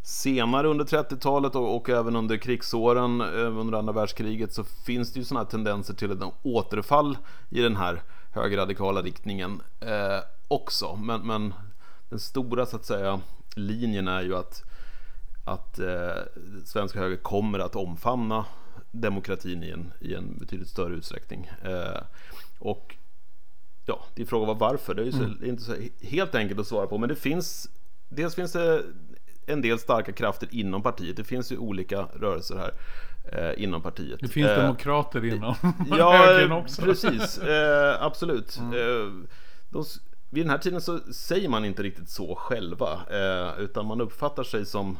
senare 0.06 0.68
under 0.68 0.84
30-talet 0.84 1.54
och, 1.54 1.76
och, 1.76 1.88
även 1.88 2.16
under 2.16 2.36
krigsåren 2.36 3.20
eh, 3.20 3.58
under 3.58 3.78
andra 3.78 3.92
världskriget 3.92 4.52
så 4.52 4.64
finns 4.64 5.12
det 5.12 5.18
ju 5.18 5.24
sådana 5.24 5.44
tendenser 5.44 5.94
till 5.94 6.10
ett 6.10 6.18
återfall 6.42 7.18
i 7.50 7.60
den 7.60 7.76
här 7.76 8.02
högerradikala 8.30 9.02
riktningen 9.02 9.62
eh, 9.80 10.20
också. 10.48 10.96
Men, 10.96 11.26
men, 11.26 11.54
den 12.08 12.18
stora 12.18 12.66
så 12.66 12.76
att 12.76 12.84
säga 12.84 13.20
linjen 13.56 14.08
är 14.08 14.22
ju 14.22 14.36
att, 14.36 14.62
att 15.44 15.78
eh, 15.78 16.22
svenska 16.64 16.98
höger 16.98 17.16
kommer 17.16 17.58
att 17.58 17.76
omfamna 17.76 18.44
demokratin 18.90 19.62
i 19.62 19.70
en, 19.70 19.92
i 20.00 20.14
en 20.14 20.38
betydligt 20.38 20.68
större 20.68 20.94
utsträckning. 20.94 21.50
Eh, 21.62 22.02
och 22.58 22.96
ja, 23.86 24.04
det 24.14 24.22
är 24.22 24.26
frågan 24.26 24.58
varför. 24.58 24.94
Det 24.94 25.02
är, 25.02 25.10
så, 25.10 25.24
mm. 25.24 25.44
inte 25.44 25.62
så 25.62 25.74
helt 26.02 26.34
enkelt 26.34 26.60
att 26.60 26.66
svara 26.66 26.86
på. 26.86 26.98
Men 26.98 27.08
det 27.08 27.16
finns 27.16 27.68
Dels 28.08 28.34
finns 28.34 28.52
det 28.52 28.82
en 29.46 29.62
del 29.62 29.78
starka 29.78 30.12
krafter 30.12 30.48
inom 30.52 30.82
partiet. 30.82 31.16
Det 31.16 31.24
finns 31.24 31.52
ju 31.52 31.58
olika 31.58 32.02
rörelser 32.02 32.56
här 32.56 32.72
eh, 33.32 33.62
inom 33.62 33.82
partiet. 33.82 34.20
Det 34.20 34.28
finns 34.28 34.48
eh, 34.48 34.62
demokrater 34.62 35.24
inom 35.24 35.54
ja, 35.98 36.56
också. 36.58 36.82
precis. 36.82 37.38
Eh, 37.42 38.02
absolut. 38.02 38.58
Mm. 38.58 38.72
Eh, 38.72 39.28
de, 39.68 39.84
vid 40.30 40.44
den 40.44 40.50
här 40.50 40.58
tiden 40.58 40.80
så 40.80 40.98
säger 40.98 41.48
man 41.48 41.64
inte 41.64 41.82
riktigt 41.82 42.08
så 42.08 42.34
själva. 42.34 43.00
Eh, 43.10 43.60
utan 43.60 43.86
man 43.86 44.00
uppfattar 44.00 44.42
sig 44.42 44.66
som 44.66 44.98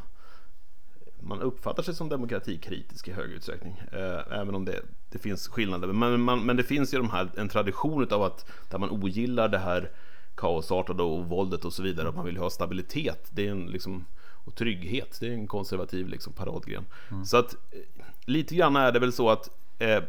man 1.20 1.40
uppfattar 1.40 1.82
sig 1.82 1.94
som 1.94 2.08
demokratikritisk 2.08 3.08
i 3.08 3.12
hög 3.12 3.30
utsträckning. 3.30 3.82
Eh, 3.92 4.38
även 4.38 4.54
om 4.54 4.64
det, 4.64 4.80
det 5.10 5.18
finns 5.18 5.48
skillnader. 5.48 5.88
Men, 5.88 6.20
man, 6.20 6.46
men 6.46 6.56
det 6.56 6.62
finns 6.62 6.94
ju 6.94 6.98
de 6.98 7.10
här, 7.10 7.28
en 7.36 7.48
tradition 7.48 8.12
av 8.12 8.22
att 8.22 8.46
där 8.70 8.78
man 8.78 8.90
ogillar 8.90 9.48
det 9.48 9.58
här 9.58 9.90
kaosartade 10.34 11.02
och 11.02 11.26
våldet 11.26 11.64
och 11.64 11.72
så 11.72 11.82
vidare. 11.82 12.08
Att 12.08 12.16
man 12.16 12.24
vill 12.24 12.36
ha 12.36 12.50
stabilitet. 12.50 13.28
Det 13.30 13.46
är 13.46 13.50
en 13.50 13.66
liksom 13.66 14.04
och 14.46 14.54
trygghet. 14.54 15.16
Det 15.20 15.26
är 15.26 15.32
en 15.32 15.46
konservativ 15.46 16.08
liksom, 16.08 16.32
paradgren. 16.32 16.86
Mm. 17.10 17.24
Så 17.24 17.36
att 17.36 17.52
eh, 17.52 17.78
lite 18.24 18.54
grann 18.54 18.76
är 18.76 18.92
det 18.92 18.98
väl 18.98 19.12
så 19.12 19.30
att 19.30 19.50
eh, 19.78 20.02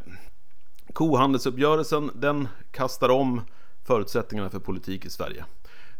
kohandelsuppgörelsen 0.94 2.12
den 2.16 2.48
kastar 2.72 3.10
om 3.10 3.42
förutsättningarna 3.84 4.50
för 4.50 4.60
politik 4.60 5.06
i 5.06 5.10
Sverige. 5.10 5.46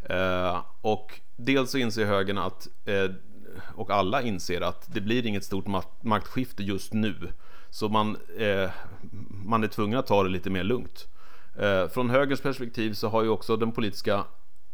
Eh, 0.02 0.64
och 0.80 1.20
dels 1.36 1.70
så 1.70 1.78
inser 1.78 2.04
högern 2.04 2.38
att, 2.38 2.68
eh, 2.84 3.10
och 3.74 3.90
alla 3.90 4.22
inser 4.22 4.60
att 4.60 4.94
det 4.94 5.00
blir 5.00 5.26
inget 5.26 5.44
stort 5.44 5.66
maktskifte 6.00 6.62
just 6.62 6.92
nu. 6.92 7.14
Så 7.70 7.88
man, 7.88 8.16
eh, 8.38 8.70
man 9.44 9.64
är 9.64 9.68
tvungen 9.68 9.98
att 9.98 10.06
ta 10.06 10.22
det 10.22 10.28
lite 10.28 10.50
mer 10.50 10.64
lugnt. 10.64 11.08
Eh, 11.58 11.88
från 11.88 12.10
högerns 12.10 12.40
perspektiv 12.40 12.92
så 12.92 13.08
har 13.08 13.22
ju 13.22 13.28
också 13.28 13.56
den 13.56 13.72
politiska 13.72 14.24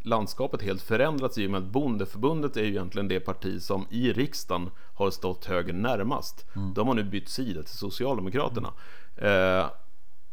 landskapet 0.05 0.63
helt 0.63 0.83
förändrats 0.83 1.39
i 1.39 1.47
och 1.47 1.51
med 1.51 1.59
att 1.59 1.69
Bondeförbundet 1.69 2.57
är 2.57 2.63
ju 2.63 2.69
egentligen 2.69 3.09
det 3.09 3.21
parti 3.21 3.63
som 3.63 3.87
i 3.91 4.13
riksdagen 4.13 4.71
har 4.95 5.11
stått 5.11 5.45
högern 5.45 5.83
närmast. 5.83 6.47
Mm. 6.57 6.75
De 6.75 6.89
har 6.89 6.95
nu 6.95 7.05
bytt 7.05 7.29
sida 7.29 7.63
till 7.63 7.77
Socialdemokraterna. 7.77 8.73
Mm. 9.17 9.61
Eh, 9.61 9.67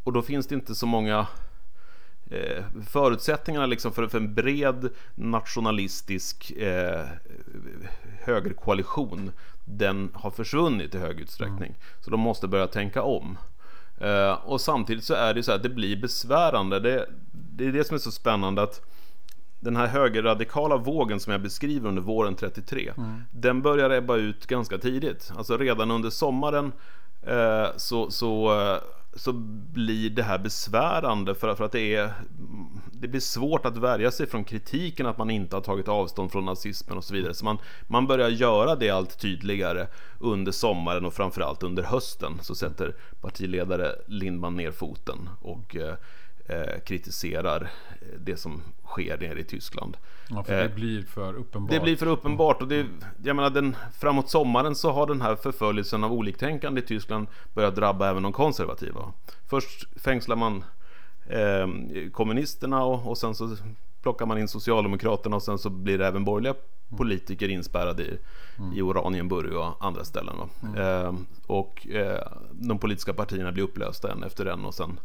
och 0.04 0.14
då 0.14 0.22
finns 0.22 0.48
det 0.48 0.56
inte 0.56 0.76
så 0.76 0.86
många 0.86 1.28
eh, 2.30 2.64
förutsättningarna 2.88 3.66
liksom 3.66 3.92
för, 3.92 4.08
för 4.08 4.18
en 4.18 4.34
bred 4.34 4.90
nationalistisk 5.16 6.52
eh, 6.52 7.06
högerkoalition 8.20 9.32
den 9.66 10.10
har 10.14 10.32
försvunnit 10.32 10.96
i 10.96 10.98
hög 10.98 11.20
utsträckning. 11.20 11.70
Mm. 11.70 11.82
Så 12.00 12.12
de 12.12 12.20
måste 12.20 12.48
börja 12.48 12.68
tänka 12.68 13.04
om. 13.04 13.38
Eh, 13.98 14.34
och 14.34 14.62
samtidigt 14.62 15.04
så 15.04 15.14
är 15.14 15.34
det 15.34 15.44
så 15.44 15.52
att 15.52 15.64
det 15.64 15.70
blir 15.70 16.02
besvärande. 16.02 16.80
Det, 16.80 17.10
det 17.32 17.66
är 17.66 17.72
det 17.72 17.84
som 17.84 17.96
är 17.96 18.00
så 18.00 18.12
spännande 18.12 18.62
att 18.62 18.91
den 19.62 19.76
här 19.76 19.88
högerradikala 19.88 20.78
vågen 20.78 21.20
som 21.20 21.32
jag 21.32 21.42
beskriver 21.42 21.90
under 21.90 22.02
våren 22.02 22.36
33 22.36 22.94
mm. 22.98 23.22
Den 23.32 23.62
börjar 23.62 23.90
ebba 23.90 24.16
ut 24.16 24.48
ganska 24.48 24.78
tidigt 24.78 25.32
Alltså 25.38 25.58
redan 25.58 25.92
under 25.92 26.10
sommaren 26.10 26.72
eh, 27.22 27.68
så, 27.78 28.12
så, 28.12 28.60
eh, 28.62 28.78
så 29.14 29.34
blir 29.74 30.10
det 30.10 30.24
här 30.24 30.38
besvärande 30.38 31.36
för, 31.36 31.56
för 31.56 31.64
att 31.66 31.72
det 31.72 31.96
är 31.96 32.14
Det 32.92 33.08
blir 33.08 33.20
svårt 33.20 33.66
att 33.66 33.78
värja 33.78 34.12
sig 34.12 34.28
från 34.28 34.44
kritiken 34.44 35.06
att 35.06 35.18
man 35.18 35.30
inte 35.30 35.56
har 35.56 35.62
tagit 35.62 35.88
avstånd 35.88 36.32
från 36.32 36.46
nazismen 36.46 36.98
och 36.98 37.04
så 37.04 37.14
vidare 37.14 37.34
Så 37.34 37.46
man, 37.46 37.58
man 37.88 38.08
börjar 38.08 38.30
göra 38.30 38.76
det 38.76 38.90
allt 38.90 39.20
tydligare 39.20 39.88
under 40.20 40.52
sommaren 40.52 41.06
och 41.06 41.14
framförallt 41.14 41.64
under 41.64 41.84
hösten 41.84 42.40
Så 42.42 42.56
sätter 42.56 42.96
partiledare 43.22 43.92
Lindman 44.08 44.56
ner 44.56 44.72
foten 44.72 45.30
och 45.42 45.76
eh, 45.76 45.96
eh 46.52 46.80
kritiserar 46.80 47.72
det 48.20 48.38
som 48.38 48.62
sker 48.86 49.18
nere 49.18 49.40
i 49.40 49.44
Tyskland. 49.44 49.98
Ja, 50.30 50.44
för 50.44 50.54
det 50.54 50.64
eh, 50.64 50.76
blir 50.76 51.04
för 51.04 51.34
uppenbart. 51.34 51.72
Det 51.72 51.80
blir 51.80 51.96
för 51.96 52.06
uppenbart 52.06 52.62
och 52.62 52.68
det, 52.68 52.86
jag 53.24 53.36
menar 53.36 53.50
den, 53.50 53.76
framåt 54.00 54.30
sommaren 54.30 54.76
så 54.76 54.92
har 54.92 55.08
den 55.08 55.22
här 55.22 55.36
förföljelsen 55.36 56.04
av 56.04 56.14
oliktänkande 56.14 56.82
i 56.82 56.84
Tyskland 56.84 57.28
börjat 57.54 57.76
drabba 57.76 58.10
även 58.10 58.24
de 58.24 58.34
konservativa. 58.34 59.14
Först 59.50 60.00
fängslar 60.02 60.36
man 60.36 60.64
eh, 61.28 61.68
kommunisterna 62.12 62.84
och, 62.84 63.08
och 63.08 63.18
sen 63.18 63.36
så 63.36 63.58
plockar 64.02 64.26
man 64.26 64.38
in 64.38 64.48
Socialdemokraterna 64.48 65.36
och 65.36 65.44
sen 65.44 65.58
så 65.58 65.70
blir 65.70 65.98
det 65.98 66.08
även 66.08 66.26
borgerliga 66.26 66.56
politiker 66.98 67.50
inspärrade 67.50 68.04
i, 68.04 68.18
mm. 68.58 68.74
i 68.74 68.82
Oranienburg 68.82 69.54
och 69.54 69.86
andra 69.86 70.04
ställen. 70.04 70.36
Mm. 70.64 70.76
Eh, 70.76 71.14
och 71.48 71.88
eh, 71.88 72.28
de 72.52 72.80
politiska 72.80 73.14
partierna 73.14 73.52
blir 73.52 73.64
upplösta 73.64 74.12
en 74.12 74.24
efter 74.24 74.46
en 74.46 74.66
och 74.66 74.74
sen 74.74 75.00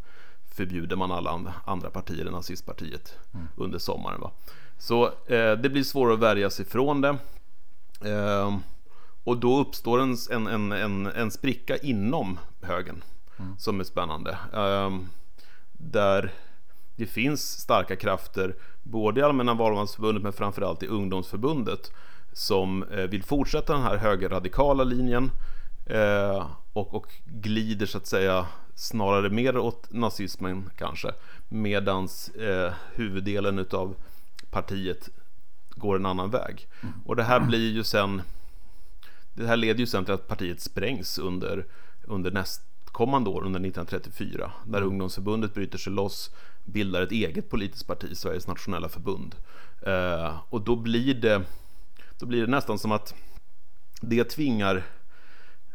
förbjuder 0.56 0.96
man 0.96 1.12
alla 1.12 1.52
andra 1.64 1.90
partier 1.90 2.26
än 2.26 2.32
nazistpartiet 2.32 3.18
mm. 3.34 3.48
under 3.56 3.78
sommaren. 3.78 4.20
Va? 4.20 4.30
Så 4.78 5.04
eh, 5.06 5.52
det 5.52 5.70
blir 5.72 5.82
svårare 5.82 6.14
att 6.14 6.20
värja 6.20 6.50
sig 6.50 6.64
från 6.64 7.00
det. 7.00 7.16
Eh, 8.04 8.58
och 9.24 9.36
då 9.36 9.58
uppstår 9.58 10.00
en, 10.00 10.16
en, 10.46 10.72
en, 10.72 11.06
en, 11.06 11.30
spricka 11.30 11.76
inom 11.76 12.38
högen 12.62 13.02
mm. 13.38 13.58
som 13.58 13.80
är 13.80 13.84
spännande. 13.84 14.38
Eh, 14.52 14.98
där 15.72 16.32
det 16.96 17.06
finns 17.06 17.60
starka 17.60 17.96
krafter 17.96 18.54
både 18.82 19.20
i 19.20 19.22
Allmänna 19.22 19.54
valmansförbundet 19.54 20.22
men 20.22 20.32
framförallt 20.32 20.82
i 20.82 20.86
ungdomsförbundet 20.86 21.92
som 22.32 22.82
eh, 22.82 23.04
vill 23.04 23.22
fortsätta 23.22 23.72
den 23.72 23.82
här 23.82 23.96
högerradikala 23.96 24.84
linjen 24.84 25.30
eh, 25.86 26.50
och, 26.72 26.94
och 26.94 27.06
glider 27.24 27.86
så 27.86 27.98
att 27.98 28.06
säga 28.06 28.46
snarare 28.74 29.30
mer 29.30 29.58
åt 29.58 29.92
nazismen 29.92 30.70
kanske 30.76 31.12
medans 31.48 32.28
eh, 32.28 32.72
huvuddelen 32.94 33.58
utav 33.58 33.94
partiet 34.50 35.08
går 35.70 35.96
en 35.96 36.06
annan 36.06 36.30
väg. 36.30 36.68
Och 37.04 37.16
det 37.16 37.22
här 37.22 37.40
blir 37.40 37.72
ju 37.72 37.84
sen 37.84 38.22
det 39.36 39.46
här 39.46 39.56
leder 39.56 39.80
ju 39.80 39.86
sen 39.86 40.04
till 40.04 40.14
att 40.14 40.28
partiet 40.28 40.60
sprängs 40.60 41.18
under, 41.18 41.66
under 42.02 42.30
nästkommande 42.30 43.30
år, 43.30 43.44
under 43.44 43.60
1934, 43.60 44.52
när 44.66 44.82
ungdomsförbundet 44.82 45.54
bryter 45.54 45.78
sig 45.78 45.92
loss, 45.92 46.30
bildar 46.64 47.02
ett 47.02 47.12
eget 47.12 47.50
politiskt 47.50 47.86
parti, 47.86 48.16
Sveriges 48.16 48.46
nationella 48.46 48.88
förbund. 48.88 49.34
Eh, 49.82 50.36
och 50.48 50.60
då 50.60 50.76
blir 50.76 51.14
det 51.14 51.42
då 52.18 52.26
blir 52.26 52.40
det 52.40 52.50
nästan 52.50 52.78
som 52.78 52.92
att 52.92 53.14
det 54.00 54.24
tvingar 54.24 54.82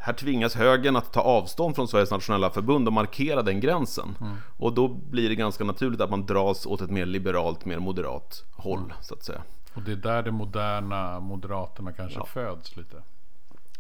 här 0.04 0.14
tvingas 0.14 0.56
högern 0.56 0.96
att 0.96 1.14
ta 1.14 1.22
avstånd 1.22 1.76
från 1.76 1.88
Sveriges 1.88 2.12
nationella 2.12 2.50
förbund 2.50 2.88
och 2.88 2.94
markera 2.94 3.42
den 3.42 3.60
gränsen. 3.60 4.16
Mm. 4.22 4.36
Och 4.58 4.74
då 4.74 4.88
blir 4.88 5.30
det 5.30 5.36
ganska 5.36 5.64
naturligt 5.64 6.02
att 6.02 6.10
man 6.10 6.26
dras 6.26 6.66
åt 6.66 6.82
ett 6.82 6.90
mer 6.90 7.06
liberalt, 7.06 7.66
mer 7.66 7.80
moderat 7.80 8.44
håll 8.54 8.80
mm. 8.80 8.92
så 9.02 9.14
att 9.14 9.24
säga. 9.24 9.42
Och 9.74 9.82
det 9.82 9.92
är 9.92 9.96
där 9.96 10.24
de 10.24 10.32
moderna 10.32 11.20
moderaterna 11.20 11.92
kanske 11.92 12.20
ja. 12.20 12.26
föds 12.26 12.76
lite. 12.76 12.96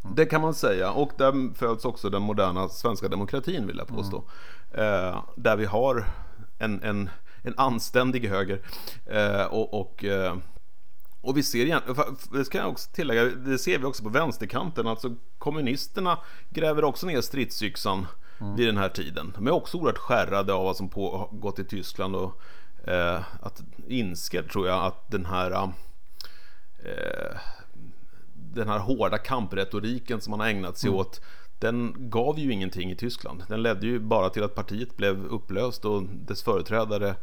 Mm. 0.03 0.15
Det 0.15 0.25
kan 0.25 0.41
man 0.41 0.53
säga 0.53 0.91
och 0.91 1.11
där 1.17 1.53
föds 1.53 1.85
också 1.85 2.09
den 2.09 2.21
moderna 2.21 2.69
svenska 2.69 3.07
demokratin 3.07 3.67
vill 3.67 3.77
jag 3.77 3.87
påstå. 3.87 4.23
Mm. 4.73 5.05
Eh, 5.13 5.23
där 5.35 5.55
vi 5.55 5.65
har 5.65 6.05
en, 6.57 6.83
en, 6.83 7.09
en 7.41 7.53
anständig 7.57 8.29
höger 8.29 8.61
eh, 9.05 9.45
och, 9.45 9.81
och 9.81 10.03
eh, 10.03 10.35
och 11.21 11.37
vi 11.37 11.43
ser 11.43 11.65
igen, 11.65 11.81
det 12.31 12.45
ska 12.45 12.57
jag 12.57 12.69
också 12.69 12.89
tillägga, 12.91 13.23
det 13.25 13.57
ser 13.57 13.77
vi 13.79 13.85
också 13.85 14.03
på 14.03 14.09
vänsterkanten, 14.09 14.87
alltså 14.87 15.15
kommunisterna 15.37 16.17
gräver 16.49 16.83
också 16.83 17.07
ner 17.07 17.21
stridsyxan 17.21 18.07
mm. 18.39 18.55
vid 18.55 18.67
den 18.67 18.77
här 18.77 18.89
tiden. 18.89 19.33
De 19.35 19.47
är 19.47 19.51
också 19.51 19.77
oerhört 19.77 19.97
skärrade 19.97 20.53
av 20.53 20.63
vad 20.63 20.77
som 20.77 20.89
pågått 20.89 21.59
i 21.59 21.63
Tyskland 21.63 22.15
och 22.15 22.41
eh, 22.89 23.21
att 23.41 23.61
inser, 23.87 24.43
tror 24.43 24.67
jag, 24.67 24.85
att 24.85 25.11
den 25.11 25.25
här 25.25 25.51
eh, 26.83 27.37
den 28.33 28.67
här 28.67 28.79
hårda 28.79 29.17
kampretoriken 29.17 30.21
som 30.21 30.31
man 30.31 30.39
har 30.39 30.47
ägnat 30.47 30.77
sig 30.77 30.87
mm. 30.87 30.99
åt 30.99 31.21
den 31.59 31.95
gav 31.97 32.39
ju 32.39 32.51
ingenting 32.53 32.91
i 32.91 32.95
Tyskland. 32.95 33.43
Den 33.47 33.63
ledde 33.63 33.87
ju 33.87 33.99
bara 33.99 34.29
till 34.29 34.43
att 34.43 34.55
partiet 34.55 34.97
blev 34.97 35.25
upplöst 35.25 35.85
och 35.85 36.03
dess 36.03 36.43
företrädare 36.43 37.15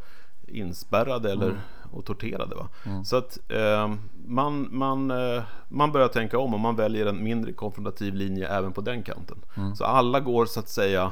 inspärrade 0.47 1.31
eller 1.31 1.45
mm. 1.45 1.59
Och 1.91 2.05
torterade. 2.05 2.55
Va? 2.55 2.69
Mm. 2.85 3.05
Så 3.05 3.17
att 3.17 3.37
eh, 3.47 3.93
man, 4.25 4.67
man, 4.71 5.11
eh, 5.11 5.43
man 5.67 5.91
börjar 5.91 6.07
tänka 6.07 6.39
om 6.39 6.53
och 6.53 6.59
man 6.59 6.75
väljer 6.75 7.05
en 7.05 7.23
mindre 7.23 7.53
konfrontativ 7.53 8.15
linje 8.15 8.47
även 8.47 8.73
på 8.73 8.81
den 8.81 9.03
kanten. 9.03 9.37
Mm. 9.57 9.75
Så 9.75 9.83
alla 9.83 10.19
går 10.19 10.45
så 10.45 10.59
att 10.59 10.69
säga 10.69 11.11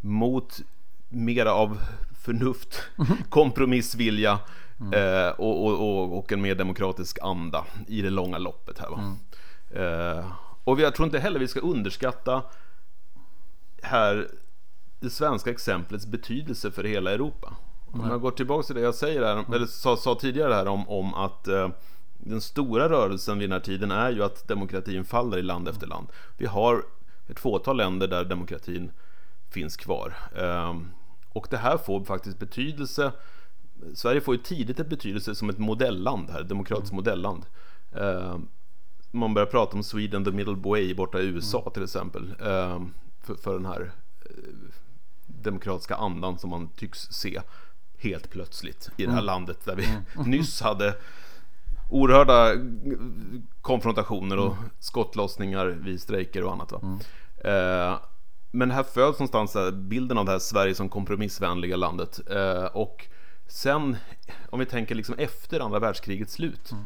mot 0.00 0.60
mera 1.08 1.52
av 1.52 1.78
förnuft, 2.22 2.82
kompromissvilja 3.28 4.38
mm. 4.80 4.92
eh, 4.92 5.30
och, 5.30 5.64
och, 5.66 5.80
och, 5.80 6.18
och, 6.18 6.32
en 6.32 6.40
mer 6.40 6.54
demokratisk 6.54 7.18
anda 7.22 7.64
i 7.86 8.02
det 8.02 8.10
långa 8.10 8.38
loppet. 8.38 8.78
här 8.78 8.88
va? 8.88 8.98
Mm. 8.98 10.18
Eh, 10.18 10.24
och 10.64 10.80
jag 10.80 10.94
tror 10.94 11.06
inte 11.06 11.18
heller 11.18 11.40
vi 11.40 11.48
ska 11.48 11.60
underskatta 11.60 12.42
här 13.82 14.28
det 15.00 15.10
svenska 15.10 15.50
exemplets 15.50 16.06
betydelse 16.06 16.70
för 16.70 16.84
hela 16.84 17.10
Europa. 17.10 17.56
Om 17.92 18.10
jag 18.10 18.20
går 18.20 18.30
tillbaka 18.30 18.62
till 18.62 18.74
det 18.74 18.80
jag 18.80 18.94
säger 18.94 19.22
här, 19.22 19.32
mm. 19.32 19.52
eller 19.52 19.66
sa, 19.66 19.96
sa 19.96 20.14
tidigare 20.14 20.54
här 20.54 20.68
om, 20.68 20.88
om 20.88 21.14
att 21.14 21.48
eh, 21.48 21.68
den 22.18 22.40
stora 22.40 22.88
rörelsen 22.88 23.38
vid 23.38 23.48
den 23.48 23.52
här 23.52 23.60
tiden 23.60 23.90
är 23.90 24.10
ju 24.10 24.22
att 24.22 24.48
demokratin 24.48 25.04
faller 25.04 25.38
i 25.38 25.42
land 25.42 25.68
efter 25.68 25.86
land. 25.86 26.06
Vi 26.36 26.46
har 26.46 26.84
ett 27.28 27.40
fåtal 27.40 27.76
länder 27.76 28.08
där 28.08 28.24
demokratin 28.24 28.90
finns 29.50 29.76
kvar. 29.76 30.14
Eh, 30.36 30.76
och 31.28 31.46
det 31.50 31.56
här 31.56 31.76
får 31.76 32.04
faktiskt 32.04 32.38
betydelse. 32.38 33.12
Sverige 33.94 34.20
får 34.20 34.34
ju 34.34 34.42
tidigt 34.42 34.80
ett 34.80 34.88
betydelse 34.88 35.34
som 35.34 35.50
ett 35.50 35.58
modelland 35.58 36.30
här, 36.30 36.40
ett 36.40 36.48
demokratiskt 36.48 36.92
mm. 36.92 36.96
modelland. 36.96 37.46
Eh, 37.92 38.38
man 39.10 39.34
börjar 39.34 39.46
prata 39.46 39.76
om 39.76 39.82
Sweden 39.82 40.24
the 40.24 40.30
middle 40.30 40.56
way 40.56 40.94
borta 40.94 41.20
i 41.20 41.26
USA 41.26 41.60
mm. 41.60 41.72
till 41.72 41.82
exempel. 41.82 42.34
Eh, 42.40 42.82
för, 43.20 43.34
för 43.34 43.54
den 43.54 43.66
här 43.66 43.92
eh, 44.20 44.30
demokratiska 45.26 45.96
andan 45.96 46.38
som 46.38 46.50
man 46.50 46.68
tycks 46.68 46.98
se 46.98 47.40
helt 47.98 48.30
plötsligt 48.30 48.90
i 48.96 49.04
det 49.04 49.10
här 49.10 49.18
mm. 49.18 49.24
landet 49.24 49.64
där 49.64 49.76
vi 49.76 49.86
mm. 49.86 50.02
nyss 50.30 50.60
hade 50.60 50.94
oerhörda 51.88 52.52
konfrontationer 53.60 54.36
och 54.36 54.52
mm. 54.52 54.70
skottlossningar 54.78 55.66
vid 55.66 56.00
strejker 56.00 56.44
och 56.44 56.52
annat. 56.52 56.72
Va? 56.72 56.80
Mm. 56.82 56.98
Eh, 57.38 57.98
men 58.50 58.70
här 58.70 58.82
föds 58.82 59.18
någonstans 59.18 59.56
bilden 59.72 60.18
av 60.18 60.24
det 60.24 60.30
här 60.30 60.38
Sverige 60.38 60.74
som 60.74 60.88
kompromissvänliga 60.88 61.76
landet. 61.76 62.20
Eh, 62.30 62.64
och 62.64 63.06
sen, 63.46 63.96
om 64.50 64.58
vi 64.58 64.66
tänker 64.66 64.94
liksom 64.94 65.14
efter 65.18 65.60
andra 65.60 65.78
världskrigets 65.78 66.32
slut, 66.32 66.72
mm. 66.72 66.84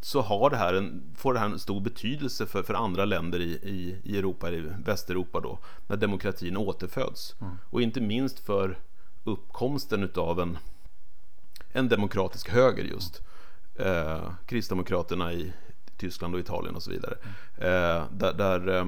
så 0.00 0.20
har 0.20 0.50
det 0.50 0.56
här 0.56 0.74
en, 0.74 1.14
får 1.16 1.34
det 1.34 1.40
här 1.40 1.46
en 1.46 1.58
stor 1.58 1.80
betydelse 1.80 2.46
för, 2.46 2.62
för 2.62 2.74
andra 2.74 3.04
länder 3.04 3.40
i, 3.40 3.50
i, 3.52 4.00
i 4.04 4.18
Europa, 4.18 4.50
i 4.50 4.60
Västeuropa 4.84 5.40
då, 5.40 5.58
när 5.86 5.96
demokratin 5.96 6.56
återföds. 6.56 7.34
Mm. 7.40 7.58
Och 7.70 7.82
inte 7.82 8.00
minst 8.00 8.38
för 8.38 8.78
uppkomsten 9.24 10.02
utav 10.02 10.40
en, 10.40 10.58
en 11.72 11.88
demokratisk 11.88 12.48
höger 12.48 12.84
just. 12.84 13.22
Eh, 13.74 14.30
Kristdemokraterna 14.46 15.32
i 15.32 15.52
Tyskland 15.96 16.34
och 16.34 16.40
Italien 16.40 16.76
och 16.76 16.82
så 16.82 16.90
vidare. 16.90 17.16
Eh, 17.56 18.04
där, 18.10 18.32
där, 18.32 18.68
eh, 18.68 18.86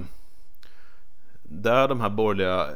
där 1.43 1.89
de 1.89 2.01
här 2.01 2.11
borgerliga 2.11 2.69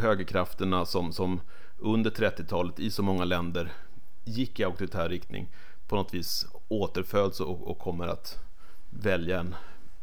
högerkrafterna 0.00 0.84
som, 0.84 1.12
som 1.12 1.40
under 1.78 2.10
30-talet 2.10 2.78
i 2.78 2.90
så 2.90 3.02
många 3.02 3.24
länder 3.24 3.72
gick 4.24 4.60
i 4.60 4.64
auktoritär 4.64 5.08
riktning 5.08 5.48
på 5.88 5.96
något 5.96 6.14
vis 6.14 6.46
återföds 6.68 7.40
och, 7.40 7.70
och 7.70 7.78
kommer 7.78 8.08
att 8.08 8.38
välja 8.90 9.40
en 9.40 9.54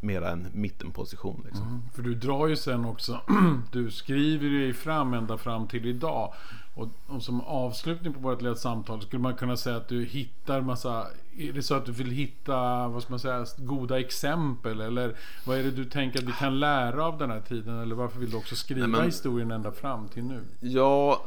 mera 0.03 0.29
en 0.29 0.47
mittenposition. 0.53 1.41
Liksom. 1.45 1.67
Mm, 1.67 1.81
för 1.95 2.01
du 2.01 2.15
drar 2.15 2.47
ju 2.47 2.55
sen 2.55 2.85
också, 2.85 3.21
du 3.71 3.91
skriver 3.91 4.47
ju 4.47 4.73
fram 4.73 5.13
ända 5.13 5.37
fram 5.37 5.67
till 5.67 5.85
idag. 5.85 6.33
Och, 6.75 6.89
och, 7.07 7.23
som 7.23 7.41
avslutning 7.41 8.13
på 8.13 8.19
vårt 8.19 8.41
lilla 8.41 8.55
samtal 8.55 9.01
skulle 9.01 9.21
man 9.21 9.35
kunna 9.35 9.57
säga 9.57 9.75
att 9.75 9.87
du 9.87 10.05
hittar 10.05 10.61
massa 10.61 11.07
Är 11.37 11.53
det 11.53 11.63
så 11.63 11.75
att 11.75 11.85
du 11.85 11.91
vill 11.91 12.11
hitta, 12.11 12.87
vad 12.87 13.03
ska 13.03 13.09
man 13.09 13.19
säga, 13.19 13.45
goda 13.57 13.99
exempel? 13.99 14.81
Eller 14.81 15.15
vad 15.45 15.57
är 15.57 15.63
det 15.63 15.71
du 15.71 15.85
tänker 15.85 16.19
att 16.19 16.25
vi 16.25 16.31
kan 16.31 16.59
lära 16.59 17.05
av 17.05 17.17
den 17.17 17.31
här 17.31 17.41
tiden? 17.41 17.79
Eller 17.79 17.95
varför 17.95 18.19
vill 18.19 18.31
du 18.31 18.37
också 18.37 18.55
skriva 18.55 18.87
Nej, 18.87 18.89
men, 18.89 19.05
historien 19.05 19.51
ända 19.51 19.71
fram 19.71 20.07
till 20.07 20.23
nu? 20.23 20.41
Ja 20.59 21.21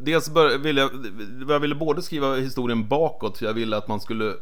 Dels 0.00 0.30
ville 0.60 0.80
jag, 0.80 0.90
jag 1.48 1.60
ville 1.60 1.74
både 1.74 2.02
skriva 2.02 2.36
historien 2.36 2.88
bakåt, 2.88 3.38
för 3.38 3.46
jag 3.46 3.54
ville 3.54 3.76
att 3.76 3.88
man 3.88 4.00
skulle 4.00 4.34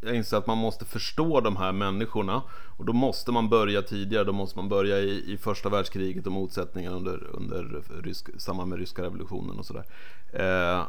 jag 0.00 0.16
inser 0.16 0.36
att 0.36 0.46
man 0.46 0.58
måste 0.58 0.84
förstå 0.84 1.40
de 1.40 1.56
här 1.56 1.72
människorna 1.72 2.42
och 2.76 2.84
då 2.84 2.92
måste 2.92 3.32
man 3.32 3.48
börja 3.48 3.82
tidigare, 3.82 4.24
då 4.24 4.32
måste 4.32 4.58
man 4.58 4.68
börja 4.68 4.98
i, 4.98 5.32
i 5.32 5.36
första 5.36 5.68
världskriget 5.68 6.26
och 6.26 6.32
motsättningarna 6.32 6.96
under, 6.96 7.26
under 7.32 7.82
rysk, 8.02 8.28
samband 8.38 8.70
med 8.70 8.78
ryska 8.78 9.02
revolutionen 9.02 9.58
och 9.58 9.66
sådär. 9.66 9.84
Eh, 10.32 10.86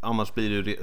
annars 0.00 0.34
blir 0.34 0.62
det 0.62 0.70
ju, 0.70 0.76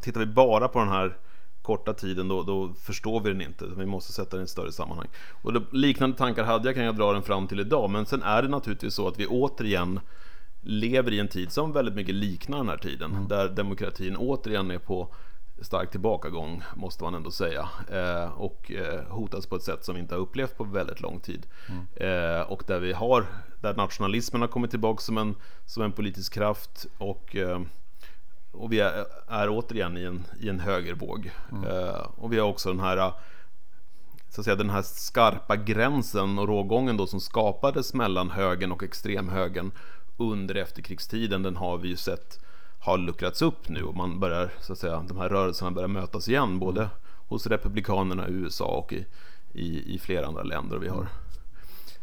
tittar 0.00 0.20
vi 0.20 0.26
bara 0.26 0.68
på 0.68 0.78
den 0.78 0.88
här 0.88 1.16
korta 1.62 1.92
tiden 1.92 2.28
då, 2.28 2.42
då 2.42 2.74
förstår 2.80 3.20
vi 3.20 3.30
den 3.30 3.40
inte. 3.40 3.66
Vi 3.76 3.86
måste 3.86 4.12
sätta 4.12 4.30
den 4.30 4.40
i 4.40 4.44
ett 4.44 4.50
större 4.50 4.72
sammanhang. 4.72 5.08
Och 5.42 5.52
då, 5.52 5.62
liknande 5.72 6.16
tankar 6.16 6.44
hade 6.44 6.68
jag 6.68 6.74
kan 6.74 6.84
jag 6.84 6.96
dra 6.96 7.12
den 7.12 7.22
fram 7.22 7.46
till 7.48 7.60
idag. 7.60 7.90
Men 7.90 8.06
sen 8.06 8.22
är 8.22 8.42
det 8.42 8.48
naturligtvis 8.48 8.94
så 8.94 9.08
att 9.08 9.18
vi 9.18 9.26
återigen 9.26 10.00
lever 10.60 11.12
i 11.12 11.20
en 11.20 11.28
tid 11.28 11.52
som 11.52 11.72
väldigt 11.72 11.94
mycket 11.94 12.14
liknar 12.14 12.58
den 12.58 12.68
här 12.68 12.76
tiden. 12.76 13.10
Mm. 13.10 13.28
Där 13.28 13.48
demokratin 13.48 14.16
återigen 14.16 14.70
är 14.70 14.78
på 14.78 15.14
stark 15.64 15.90
tillbakagång 15.90 16.62
måste 16.74 17.04
man 17.04 17.14
ändå 17.14 17.30
säga. 17.30 17.68
Eh, 17.90 18.32
och 18.32 18.70
eh, 18.70 19.04
hotas 19.08 19.46
på 19.46 19.56
ett 19.56 19.62
sätt 19.62 19.84
som 19.84 19.94
vi 19.94 20.00
inte 20.00 20.14
har 20.14 20.20
upplevt 20.20 20.56
på 20.56 20.64
väldigt 20.64 21.00
lång 21.00 21.20
tid. 21.20 21.46
Mm. 21.68 21.86
Eh, 21.94 22.40
och 22.40 22.62
där 22.66 22.80
vi 22.80 22.92
har, 22.92 23.26
där 23.60 23.74
nationalismen 23.74 24.40
har 24.40 24.48
kommit 24.48 24.70
tillbaka 24.70 25.00
som 25.00 25.18
en, 25.18 25.34
som 25.66 25.82
en 25.82 25.92
politisk 25.92 26.34
kraft 26.34 26.86
och, 26.98 27.36
eh, 27.36 27.60
och 28.52 28.72
vi 28.72 28.80
är, 28.80 29.04
är 29.28 29.48
återigen 29.48 29.96
i 29.96 30.04
en, 30.04 30.24
i 30.40 30.48
en 30.48 30.60
högervåg. 30.60 31.30
Mm. 31.52 31.64
Eh, 31.64 32.06
och 32.16 32.32
vi 32.32 32.38
har 32.38 32.48
också 32.48 32.68
den 32.68 32.80
här 32.80 33.12
så 34.34 34.40
att 34.40 34.44
säga, 34.44 34.56
den 34.56 34.70
här 34.70 34.82
skarpa 34.82 35.56
gränsen 35.56 36.38
och 36.38 36.48
rågången 36.48 36.96
då 36.96 37.06
som 37.06 37.20
skapades 37.20 37.94
mellan 37.94 38.30
högern 38.30 38.72
och 38.72 38.82
extremhögern 38.82 39.70
under 40.16 40.54
efterkrigstiden, 40.54 41.42
den 41.42 41.56
har 41.56 41.78
vi 41.78 41.88
ju 41.88 41.96
sett 41.96 42.41
har 42.82 42.98
luckrats 42.98 43.42
upp 43.42 43.68
nu 43.68 43.82
och 43.82 43.96
man 43.96 44.20
börjar, 44.20 44.50
så 44.60 44.72
att 44.72 44.78
säga, 44.78 45.04
de 45.08 45.16
här 45.16 45.28
rörelserna 45.28 45.70
börjar 45.70 45.88
mötas 45.88 46.28
igen 46.28 46.58
både 46.58 46.88
hos 47.28 47.46
republikanerna 47.46 48.28
i 48.28 48.32
USA 48.32 48.64
och 48.64 48.92
i, 48.92 49.06
i, 49.52 49.94
i 49.94 49.98
flera 49.98 50.26
andra 50.26 50.42
länder. 50.42 50.78
Vi 50.78 50.88
har 50.88 51.08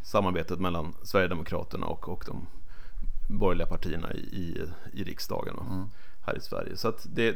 samarbetet 0.01 0.59
mellan 0.59 0.95
Sverigedemokraterna 1.03 1.85
och, 1.85 2.09
och 2.09 2.23
de 2.27 2.47
borgerliga 3.27 3.67
partierna 3.67 4.13
i, 4.13 4.17
i, 4.17 4.61
i 4.93 5.03
riksdagen 5.03 5.55
mm. 5.59 5.89
här 6.21 6.37
i 6.37 6.41
Sverige. 6.41 6.77
Så 6.77 6.87
att 6.87 7.07
det, 7.09 7.35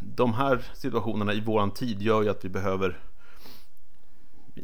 de 0.00 0.34
här 0.34 0.64
situationerna 0.74 1.32
i 1.32 1.40
våran 1.40 1.70
tid 1.70 2.02
gör 2.02 2.22
ju 2.22 2.28
att 2.28 2.44
vi 2.44 2.48
behöver 2.48 2.98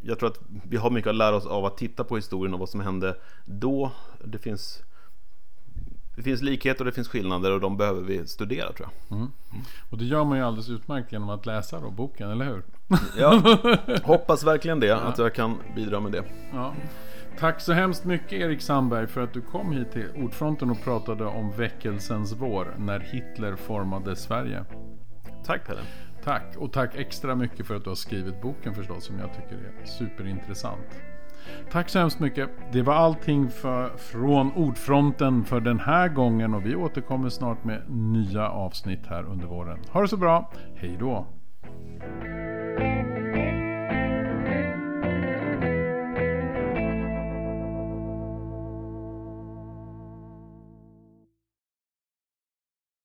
jag 0.02 0.18
tror 0.18 0.28
att 0.28 0.40
vi 0.64 0.76
har 0.76 0.90
mycket 0.90 1.10
att 1.10 1.16
lära 1.16 1.36
oss 1.36 1.46
av 1.46 1.64
att 1.64 1.76
titta 1.76 2.04
på 2.04 2.16
historien 2.16 2.54
och 2.54 2.60
vad 2.60 2.68
som 2.68 2.80
hände 2.80 3.16
då. 3.44 3.92
Det 4.24 4.38
finns 4.38 4.82
det 6.16 6.22
finns 6.22 6.42
likheter 6.42 6.80
och 6.80 6.86
det 6.86 6.92
finns 6.92 7.08
skillnader 7.08 7.52
och 7.52 7.60
de 7.60 7.76
behöver 7.76 8.02
vi 8.02 8.26
studera 8.26 8.72
tror 8.72 8.88
jag. 9.08 9.18
Mm. 9.18 9.30
Och 9.90 9.98
det 9.98 10.04
gör 10.04 10.24
man 10.24 10.38
ju 10.38 10.44
alldeles 10.44 10.68
utmärkt 10.68 11.12
genom 11.12 11.30
att 11.30 11.46
läsa 11.46 11.80
då 11.80 11.90
boken, 11.90 12.30
eller 12.30 12.44
hur? 12.44 12.62
Ja, 13.18 13.58
hoppas 14.02 14.44
verkligen 14.44 14.80
det, 14.80 14.86
ja. 14.86 14.96
att 14.96 15.18
jag 15.18 15.34
kan 15.34 15.58
bidra 15.74 16.00
med 16.00 16.12
det. 16.12 16.24
Ja. 16.52 16.74
Tack 17.38 17.60
så 17.60 17.72
hemskt 17.72 18.04
mycket 18.04 18.32
Erik 18.32 18.60
Sandberg 18.60 19.06
för 19.06 19.20
att 19.20 19.32
du 19.32 19.40
kom 19.40 19.72
hit 19.72 19.92
till 19.92 20.08
Ordfronten 20.16 20.70
och 20.70 20.82
pratade 20.84 21.24
om 21.24 21.52
väckelsens 21.52 22.32
vår 22.32 22.74
när 22.78 23.00
Hitler 23.00 23.56
formade 23.56 24.16
Sverige. 24.16 24.64
Tack 25.46 25.66
Pelle. 25.66 25.80
Tack 26.24 26.56
och 26.56 26.72
tack 26.72 26.94
extra 26.94 27.34
mycket 27.34 27.66
för 27.66 27.74
att 27.74 27.84
du 27.84 27.90
har 27.90 27.94
skrivit 27.94 28.42
boken 28.42 28.74
förstås 28.74 29.04
som 29.04 29.18
jag 29.18 29.34
tycker 29.34 29.54
är 29.54 29.86
superintressant. 29.86 31.15
Tack 31.70 31.88
så 31.88 31.98
hemskt 31.98 32.20
mycket. 32.20 32.50
Det 32.72 32.82
var 32.82 32.94
allting 32.94 33.50
för, 33.50 33.96
från 33.96 34.52
Ordfronten 34.52 35.44
för 35.44 35.60
den 35.60 35.80
här 35.80 36.08
gången 36.08 36.54
och 36.54 36.66
vi 36.66 36.76
återkommer 36.76 37.28
snart 37.28 37.64
med 37.64 37.90
nya 37.90 38.48
avsnitt 38.48 39.06
här 39.06 39.24
under 39.24 39.46
våren. 39.46 39.78
Ha 39.90 40.02
det 40.02 40.08
så 40.08 40.16
bra. 40.16 40.50
Hej 40.76 40.96
då! 41.00 41.26